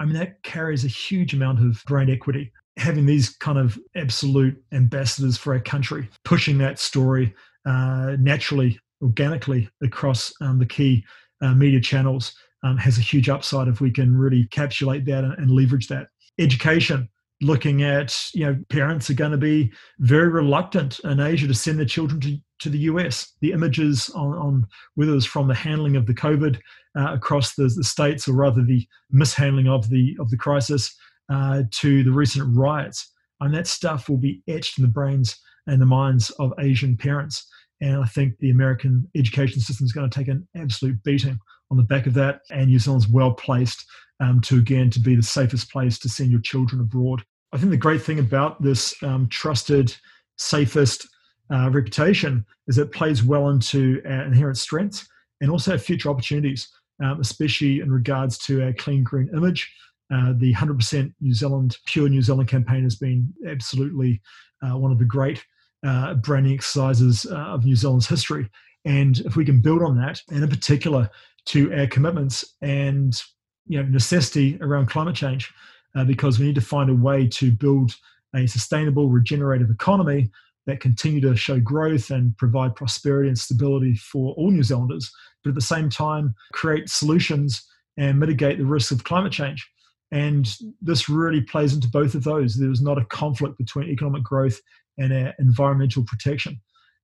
I 0.00 0.04
mean, 0.04 0.14
that 0.14 0.42
carries 0.42 0.84
a 0.84 0.88
huge 0.88 1.32
amount 1.32 1.60
of 1.60 1.82
brand 1.86 2.10
equity. 2.10 2.52
Having 2.78 3.06
these 3.06 3.30
kind 3.36 3.58
of 3.58 3.78
absolute 3.94 4.60
ambassadors 4.72 5.36
for 5.36 5.52
our 5.52 5.60
country 5.60 6.08
pushing 6.24 6.58
that 6.58 6.78
story 6.78 7.34
uh, 7.66 8.16
naturally, 8.18 8.78
organically 9.02 9.68
across 9.82 10.32
um, 10.40 10.58
the 10.58 10.66
key 10.66 11.04
uh, 11.40 11.54
media 11.54 11.80
channels 11.80 12.34
um, 12.62 12.76
has 12.76 12.98
a 12.98 13.02
huge 13.02 13.28
upside 13.28 13.68
if 13.68 13.80
we 13.80 13.90
can 13.90 14.16
really 14.16 14.46
encapsulate 14.46 15.04
that 15.06 15.24
and, 15.24 15.34
and 15.34 15.50
leverage 15.50 15.88
that. 15.88 16.08
Education, 16.38 17.08
looking 17.40 17.82
at 17.82 18.16
you 18.32 18.46
know 18.46 18.56
parents 18.70 19.10
are 19.10 19.14
going 19.14 19.32
to 19.32 19.36
be 19.36 19.72
very 19.98 20.28
reluctant 20.28 21.00
in 21.00 21.20
Asia 21.20 21.46
to 21.48 21.54
send 21.54 21.78
their 21.78 21.86
children 21.86 22.20
to, 22.20 22.38
to 22.60 22.70
the 22.70 22.78
US. 22.78 23.32
The 23.40 23.52
images 23.52 24.08
on, 24.10 24.34
on 24.38 24.66
whether 24.94 25.14
it's 25.14 25.26
from 25.26 25.48
the 25.48 25.54
handling 25.54 25.96
of 25.96 26.06
the 26.06 26.14
COVID 26.14 26.58
uh, 26.96 27.12
across 27.12 27.54
the, 27.54 27.64
the, 27.64 27.84
states 27.84 28.28
or 28.28 28.34
rather 28.34 28.62
the 28.62 28.86
mishandling 29.10 29.68
of 29.68 29.90
the 29.90 30.16
of 30.20 30.30
the 30.30 30.36
crisis 30.36 30.94
uh, 31.30 31.64
to 31.70 32.04
the 32.04 32.12
recent 32.12 32.56
riots, 32.56 33.12
and 33.40 33.52
that 33.54 33.66
stuff 33.66 34.08
will 34.08 34.18
be 34.18 34.42
etched 34.48 34.78
in 34.78 34.82
the 34.82 34.88
brains 34.88 35.38
and 35.66 35.80
the 35.80 35.86
minds 35.86 36.30
of 36.38 36.52
Asian 36.58 36.96
parents. 36.96 37.46
And 37.80 38.02
I 38.02 38.06
think 38.06 38.38
the 38.38 38.50
American 38.50 39.08
education 39.16 39.60
system 39.60 39.84
is 39.84 39.92
going 39.92 40.08
to 40.08 40.18
take 40.18 40.28
an 40.28 40.46
absolute 40.56 41.02
beating 41.02 41.38
on 41.70 41.76
the 41.76 41.82
back 41.82 42.06
of 42.06 42.14
that. 42.14 42.40
And 42.50 42.68
New 42.68 42.78
Zealand's 42.78 43.08
well 43.08 43.32
placed 43.32 43.84
um, 44.20 44.40
to 44.42 44.58
again 44.58 44.90
to 44.90 45.00
be 45.00 45.16
the 45.16 45.22
safest 45.22 45.70
place 45.70 45.98
to 45.98 46.08
send 46.08 46.30
your 46.30 46.40
children 46.40 46.80
abroad. 46.80 47.22
I 47.52 47.58
think 47.58 47.70
the 47.70 47.76
great 47.76 48.02
thing 48.02 48.18
about 48.18 48.62
this 48.62 48.94
um, 49.02 49.28
trusted, 49.28 49.94
safest 50.38 51.08
uh, 51.52 51.70
reputation 51.70 52.46
is 52.68 52.78
it 52.78 52.92
plays 52.92 53.22
well 53.22 53.50
into 53.50 54.00
our 54.06 54.22
inherent 54.22 54.58
strengths 54.58 55.06
and 55.40 55.50
also 55.50 55.72
our 55.72 55.78
future 55.78 56.08
opportunities, 56.08 56.68
um, 57.02 57.20
especially 57.20 57.80
in 57.80 57.90
regards 57.90 58.38
to 58.38 58.62
our 58.62 58.72
clean 58.74 59.02
green 59.02 59.28
image. 59.34 59.70
Uh, 60.12 60.34
the 60.36 60.52
100% 60.52 61.12
New 61.20 61.34
Zealand, 61.34 61.76
pure 61.86 62.08
New 62.08 62.22
Zealand 62.22 62.48
campaign 62.48 62.84
has 62.84 62.96
been 62.96 63.32
absolutely 63.48 64.20
uh, 64.62 64.76
one 64.76 64.92
of 64.92 64.98
the 64.98 65.04
great 65.04 65.42
uh, 65.84 66.14
branding 66.14 66.54
exercises 66.54 67.26
uh, 67.30 67.36
of 67.36 67.64
New 67.64 67.76
Zealand's 67.76 68.06
history. 68.06 68.48
And 68.84 69.18
if 69.20 69.36
we 69.36 69.44
can 69.44 69.60
build 69.60 69.82
on 69.82 69.96
that, 69.98 70.20
and 70.30 70.42
in 70.42 70.48
particular 70.48 71.08
to 71.46 71.72
our 71.74 71.86
commitments 71.86 72.44
and 72.60 73.20
you 73.66 73.82
know 73.82 73.88
necessity 73.88 74.58
around 74.60 74.86
climate 74.86 75.14
change, 75.14 75.52
uh, 75.94 76.04
because 76.04 76.38
we 76.38 76.46
need 76.46 76.54
to 76.54 76.60
find 76.60 76.90
a 76.90 76.94
way 76.94 77.26
to 77.28 77.52
build 77.52 77.94
a 78.34 78.46
sustainable, 78.46 79.08
regenerative 79.08 79.70
economy 79.70 80.30
that 80.66 80.80
continue 80.80 81.20
to 81.20 81.36
show 81.36 81.58
growth 81.58 82.10
and 82.10 82.36
provide 82.38 82.74
prosperity 82.76 83.28
and 83.28 83.38
stability 83.38 83.94
for 83.96 84.32
all 84.34 84.50
New 84.50 84.62
Zealanders, 84.62 85.12
but 85.42 85.50
at 85.50 85.54
the 85.54 85.60
same 85.60 85.90
time 85.90 86.34
create 86.52 86.88
solutions 86.88 87.66
and 87.96 88.18
mitigate 88.18 88.58
the 88.58 88.64
risks 88.64 88.92
of 88.92 89.04
climate 89.04 89.32
change. 89.32 89.68
And 90.12 90.46
this 90.80 91.08
really 91.08 91.40
plays 91.40 91.74
into 91.74 91.88
both 91.88 92.14
of 92.14 92.22
those. 92.22 92.54
There's 92.54 92.82
not 92.82 92.98
a 92.98 93.04
conflict 93.06 93.58
between 93.58 93.88
economic 93.88 94.22
growth 94.22 94.60
and 94.98 95.12
our 95.12 95.34
environmental 95.38 96.04
protection. 96.04 96.60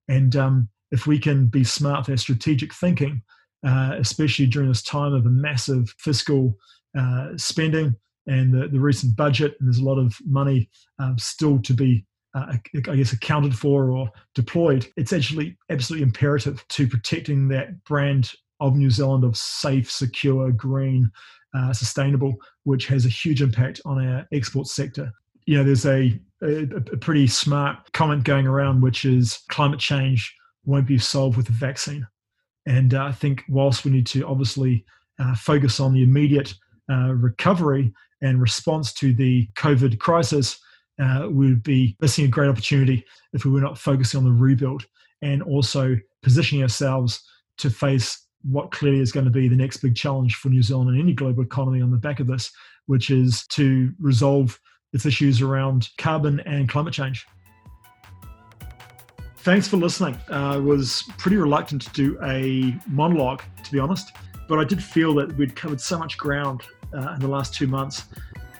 And 0.07 0.35
um, 0.35 0.69
if 0.91 1.07
we 1.07 1.19
can 1.19 1.47
be 1.47 1.63
smart 1.63 2.07
with 2.07 2.13
our 2.13 2.17
strategic 2.17 2.73
thinking, 2.73 3.21
uh, 3.65 3.95
especially 3.97 4.47
during 4.47 4.69
this 4.69 4.83
time 4.83 5.13
of 5.13 5.25
a 5.25 5.29
massive 5.29 5.93
fiscal 5.97 6.57
uh, 6.97 7.29
spending 7.37 7.95
and 8.27 8.53
the, 8.53 8.67
the 8.67 8.79
recent 8.79 9.15
budget, 9.15 9.55
and 9.59 9.67
there's 9.67 9.79
a 9.79 9.83
lot 9.83 9.97
of 9.97 10.15
money 10.25 10.69
um, 10.99 11.17
still 11.17 11.59
to 11.61 11.73
be 11.73 12.05
uh, 12.35 12.57
I 12.75 12.95
guess, 12.95 13.13
accounted 13.13 13.55
for 13.55 13.89
or 13.89 14.09
deployed, 14.35 14.87
it's 14.97 15.13
actually 15.13 15.57
absolutely 15.69 16.03
imperative 16.03 16.63
to 16.69 16.87
protecting 16.87 17.47
that 17.47 17.83
brand 17.85 18.31
of 18.59 18.75
New 18.75 18.89
Zealand 18.89 19.23
of 19.23 19.37
safe, 19.37 19.89
secure, 19.89 20.51
green, 20.51 21.11
uh, 21.55 21.73
sustainable, 21.73 22.35
which 22.63 22.85
has 22.87 23.05
a 23.05 23.09
huge 23.09 23.41
impact 23.41 23.81
on 23.85 24.05
our 24.05 24.27
export 24.31 24.67
sector. 24.67 25.11
You 25.45 25.57
know, 25.57 25.63
there's 25.63 25.85
a, 25.85 26.19
a, 26.41 26.63
a 26.93 26.97
pretty 26.97 27.27
smart 27.27 27.91
comment 27.93 28.23
going 28.23 28.47
around, 28.47 28.81
which 28.81 29.05
is 29.05 29.39
climate 29.49 29.79
change 29.79 30.35
won't 30.65 30.87
be 30.87 30.97
solved 30.97 31.37
with 31.37 31.49
a 31.49 31.53
vaccine. 31.53 32.07
And 32.65 32.93
uh, 32.93 33.05
I 33.05 33.11
think 33.11 33.43
whilst 33.49 33.85
we 33.85 33.91
need 33.91 34.07
to 34.07 34.25
obviously 34.27 34.85
uh, 35.19 35.35
focus 35.35 35.79
on 35.79 35.93
the 35.93 36.03
immediate 36.03 36.53
uh, 36.89 37.13
recovery 37.13 37.93
and 38.21 38.41
response 38.41 38.93
to 38.93 39.13
the 39.13 39.47
COVID 39.55 39.99
crisis, 39.99 40.59
uh, 41.01 41.27
we 41.29 41.47
would 41.47 41.63
be 41.63 41.95
missing 42.01 42.25
a 42.25 42.29
great 42.29 42.49
opportunity 42.49 43.05
if 43.33 43.45
we 43.45 43.51
were 43.51 43.61
not 43.61 43.77
focusing 43.77 44.17
on 44.17 44.25
the 44.25 44.31
rebuild 44.31 44.85
and 45.21 45.41
also 45.43 45.95
positioning 46.21 46.61
ourselves 46.61 47.23
to 47.57 47.69
face 47.69 48.27
what 48.43 48.71
clearly 48.71 48.99
is 48.99 49.11
going 49.11 49.25
to 49.25 49.31
be 49.31 49.47
the 49.47 49.55
next 49.55 49.77
big 49.77 49.95
challenge 49.95 50.35
for 50.35 50.49
New 50.49 50.63
Zealand 50.63 50.89
and 50.89 50.99
any 50.99 51.13
global 51.13 51.43
economy 51.43 51.81
on 51.81 51.91
the 51.91 51.97
back 51.97 52.19
of 52.19 52.27
this, 52.27 52.51
which 52.85 53.09
is 53.09 53.45
to 53.47 53.91
resolve 53.99 54.59
its 54.93 55.05
issues 55.05 55.41
around 55.41 55.89
carbon 55.97 56.39
and 56.41 56.67
climate 56.67 56.93
change. 56.93 57.27
Thanks 59.37 59.67
for 59.67 59.77
listening. 59.77 60.15
Uh, 60.29 60.55
I 60.55 60.57
was 60.57 61.03
pretty 61.17 61.37
reluctant 61.37 61.81
to 61.83 61.89
do 61.91 62.19
a 62.23 62.75
monologue, 62.87 63.41
to 63.63 63.71
be 63.71 63.79
honest, 63.79 64.11
but 64.47 64.59
I 64.59 64.63
did 64.63 64.83
feel 64.83 65.13
that 65.15 65.35
we'd 65.37 65.55
covered 65.55 65.79
so 65.79 65.97
much 65.97 66.17
ground 66.17 66.63
uh, 66.93 67.13
in 67.13 67.19
the 67.19 67.27
last 67.27 67.53
two 67.53 67.67
months 67.67 68.05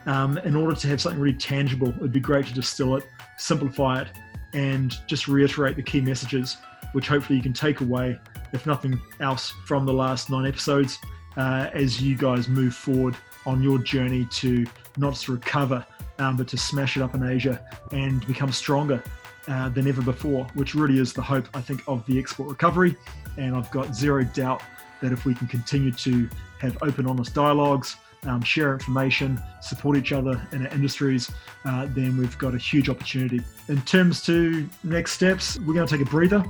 um, 0.05 0.37
in 0.39 0.55
order 0.55 0.75
to 0.75 0.87
have 0.87 1.01
something 1.01 1.21
really 1.21 1.37
tangible, 1.37 1.89
it'd 1.89 2.11
be 2.11 2.19
great 2.19 2.47
to 2.47 2.53
distill 2.53 2.95
it, 2.95 3.05
simplify 3.37 4.01
it, 4.01 4.07
and 4.53 4.97
just 5.07 5.27
reiterate 5.27 5.75
the 5.75 5.83
key 5.83 6.01
messages, 6.01 6.57
which 6.93 7.07
hopefully 7.07 7.37
you 7.37 7.43
can 7.43 7.53
take 7.53 7.81
away, 7.81 8.17
if 8.53 8.65
nothing 8.65 8.99
else, 9.19 9.53
from 9.65 9.85
the 9.85 9.93
last 9.93 10.29
nine 10.29 10.45
episodes 10.45 10.97
uh, 11.37 11.69
as 11.73 12.01
you 12.01 12.15
guys 12.15 12.47
move 12.47 12.73
forward 12.73 13.15
on 13.45 13.61
your 13.61 13.77
journey 13.79 14.25
to 14.31 14.65
not 14.97 15.13
just 15.13 15.29
recover, 15.29 15.85
um, 16.19 16.37
but 16.37 16.47
to 16.49 16.57
smash 16.57 16.97
it 16.97 17.01
up 17.01 17.15
in 17.15 17.23
Asia 17.23 17.59
and 17.91 18.25
become 18.27 18.51
stronger 18.51 19.01
uh, 19.47 19.69
than 19.69 19.87
ever 19.87 20.01
before, 20.01 20.45
which 20.53 20.75
really 20.75 20.99
is 20.99 21.13
the 21.13 21.21
hope, 21.21 21.47
I 21.53 21.61
think, 21.61 21.81
of 21.87 22.05
the 22.05 22.19
export 22.19 22.49
recovery. 22.49 22.95
And 23.37 23.55
I've 23.55 23.71
got 23.71 23.95
zero 23.95 24.23
doubt 24.23 24.61
that 25.01 25.11
if 25.11 25.25
we 25.25 25.33
can 25.33 25.47
continue 25.47 25.91
to 25.91 26.29
have 26.59 26.77
open, 26.83 27.07
honest 27.07 27.33
dialogues, 27.33 27.95
um, 28.23 28.41
share 28.41 28.73
information, 28.73 29.41
support 29.61 29.97
each 29.97 30.11
other 30.11 30.45
in 30.51 30.67
our 30.67 30.73
industries, 30.73 31.31
uh, 31.65 31.87
then 31.91 32.17
we've 32.17 32.37
got 32.37 32.53
a 32.53 32.57
huge 32.57 32.89
opportunity. 32.89 33.41
In 33.69 33.81
terms 33.83 34.21
to 34.25 34.67
next 34.83 35.13
steps, 35.13 35.57
we're 35.59 35.73
going 35.73 35.87
to 35.87 35.97
take 35.97 36.05
a 36.05 36.09
breather 36.09 36.43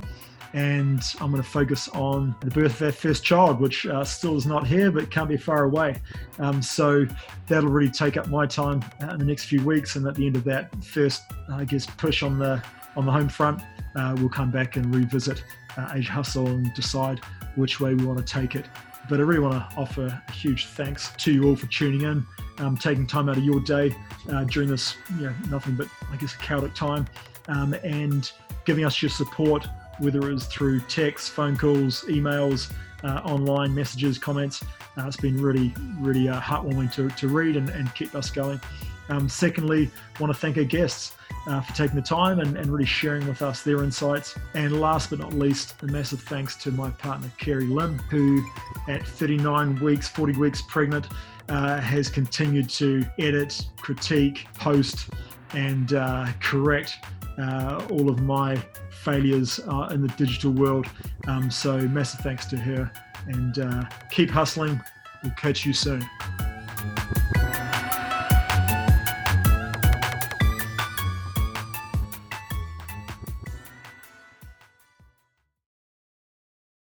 and 0.52 1.02
I'm 1.20 1.30
going 1.30 1.42
to 1.42 1.48
focus 1.48 1.88
on 1.88 2.34
the 2.40 2.50
birth 2.50 2.80
of 2.80 2.86
our 2.86 2.92
first 2.92 3.22
child, 3.24 3.60
which 3.60 3.86
uh, 3.86 4.04
still 4.04 4.36
is 4.36 4.46
not 4.46 4.66
here 4.66 4.90
but 4.90 5.10
can't 5.10 5.28
be 5.28 5.36
far 5.36 5.64
away. 5.64 5.96
Um, 6.38 6.60
so 6.60 7.06
that'll 7.46 7.70
really 7.70 7.90
take 7.90 8.16
up 8.16 8.28
my 8.28 8.46
time 8.46 8.84
uh, 9.02 9.12
in 9.12 9.18
the 9.18 9.24
next 9.24 9.44
few 9.44 9.62
weeks, 9.64 9.96
and 9.96 10.06
at 10.06 10.14
the 10.14 10.26
end 10.26 10.36
of 10.36 10.44
that 10.44 10.84
first, 10.84 11.22
I 11.52 11.64
guess, 11.64 11.86
push 11.86 12.22
on 12.22 12.38
the 12.38 12.62
on 12.96 13.06
the 13.06 13.12
home 13.12 13.28
front, 13.28 13.62
uh, 13.94 14.16
we'll 14.18 14.28
come 14.28 14.50
back 14.50 14.76
and 14.76 14.92
revisit 14.92 15.44
uh, 15.76 15.92
Asia 15.94 16.10
Hustle 16.10 16.48
and 16.48 16.74
decide 16.74 17.20
which 17.54 17.80
way 17.80 17.94
we 17.94 18.04
want 18.04 18.18
to 18.18 18.24
take 18.24 18.56
it. 18.56 18.66
But 19.08 19.20
I 19.20 19.22
really 19.22 19.40
want 19.40 19.54
to 19.54 19.76
offer 19.76 20.06
a 20.06 20.32
huge 20.32 20.66
thanks 20.66 21.12
to 21.18 21.32
you 21.32 21.48
all 21.48 21.56
for 21.56 21.66
tuning 21.66 22.02
in, 22.02 22.26
um, 22.58 22.76
taking 22.76 23.06
time 23.06 23.28
out 23.28 23.36
of 23.36 23.44
your 23.44 23.60
day 23.60 23.94
uh, 24.30 24.44
during 24.44 24.68
this, 24.68 24.96
you 25.18 25.26
know, 25.26 25.34
nothing 25.48 25.74
but, 25.74 25.88
I 26.12 26.16
guess, 26.16 26.34
chaotic 26.36 26.74
time, 26.74 27.06
um, 27.48 27.74
and 27.84 28.30
giving 28.64 28.84
us 28.84 29.00
your 29.02 29.10
support, 29.10 29.66
whether 30.00 30.30
it 30.30 30.34
is 30.34 30.46
through 30.46 30.80
text, 30.80 31.30
phone 31.32 31.56
calls, 31.56 32.02
emails, 32.04 32.72
uh, 33.04 33.20
online 33.24 33.74
messages, 33.74 34.18
comments. 34.18 34.62
Uh, 34.96 35.06
it's 35.06 35.16
been 35.16 35.40
really, 35.40 35.72
really 35.98 36.28
uh, 36.28 36.40
heartwarming 36.40 36.92
to, 36.92 37.08
to 37.10 37.28
read 37.28 37.56
and, 37.56 37.68
and 37.70 37.94
keep 37.94 38.14
us 38.14 38.30
going. 38.30 38.60
Um, 39.08 39.28
secondly, 39.28 39.90
want 40.18 40.32
to 40.32 40.38
thank 40.38 40.56
our 40.56 40.64
guests 40.64 41.14
uh, 41.46 41.60
for 41.60 41.74
taking 41.74 41.96
the 41.96 42.02
time 42.02 42.38
and, 42.38 42.56
and, 42.56 42.70
really 42.70 42.84
sharing 42.84 43.26
with 43.26 43.42
us 43.42 43.62
their 43.62 43.82
insights. 43.82 44.38
And 44.54 44.80
last 44.80 45.10
but 45.10 45.18
not 45.18 45.32
least, 45.32 45.74
a 45.82 45.86
massive 45.86 46.20
thanks 46.20 46.54
to 46.56 46.70
my 46.70 46.90
partner, 46.90 47.30
Kerry 47.38 47.66
Lynn, 47.66 47.98
who 48.10 48.42
at 48.88 49.06
39 49.06 49.80
weeks, 49.80 50.08
40 50.08 50.38
weeks 50.38 50.62
pregnant, 50.68 51.06
uh, 51.48 51.80
has 51.80 52.08
continued 52.08 52.68
to 52.70 53.04
edit, 53.18 53.66
critique, 53.78 54.46
post, 54.54 55.10
and 55.54 55.94
uh, 55.94 56.26
correct 56.40 56.98
uh, 57.38 57.86
all 57.90 58.10
of 58.10 58.22
my 58.22 58.56
failures 58.90 59.60
uh, 59.68 59.88
in 59.92 60.02
the 60.02 60.12
digital 60.16 60.52
world. 60.52 60.86
Um, 61.26 61.50
so, 61.50 61.78
massive 61.78 62.20
thanks 62.20 62.46
to 62.46 62.56
her 62.56 62.90
and 63.26 63.58
uh, 63.58 63.84
keep 64.10 64.30
hustling. 64.30 64.80
We'll 65.22 65.32
catch 65.32 65.64
you 65.64 65.72
soon. 65.72 66.06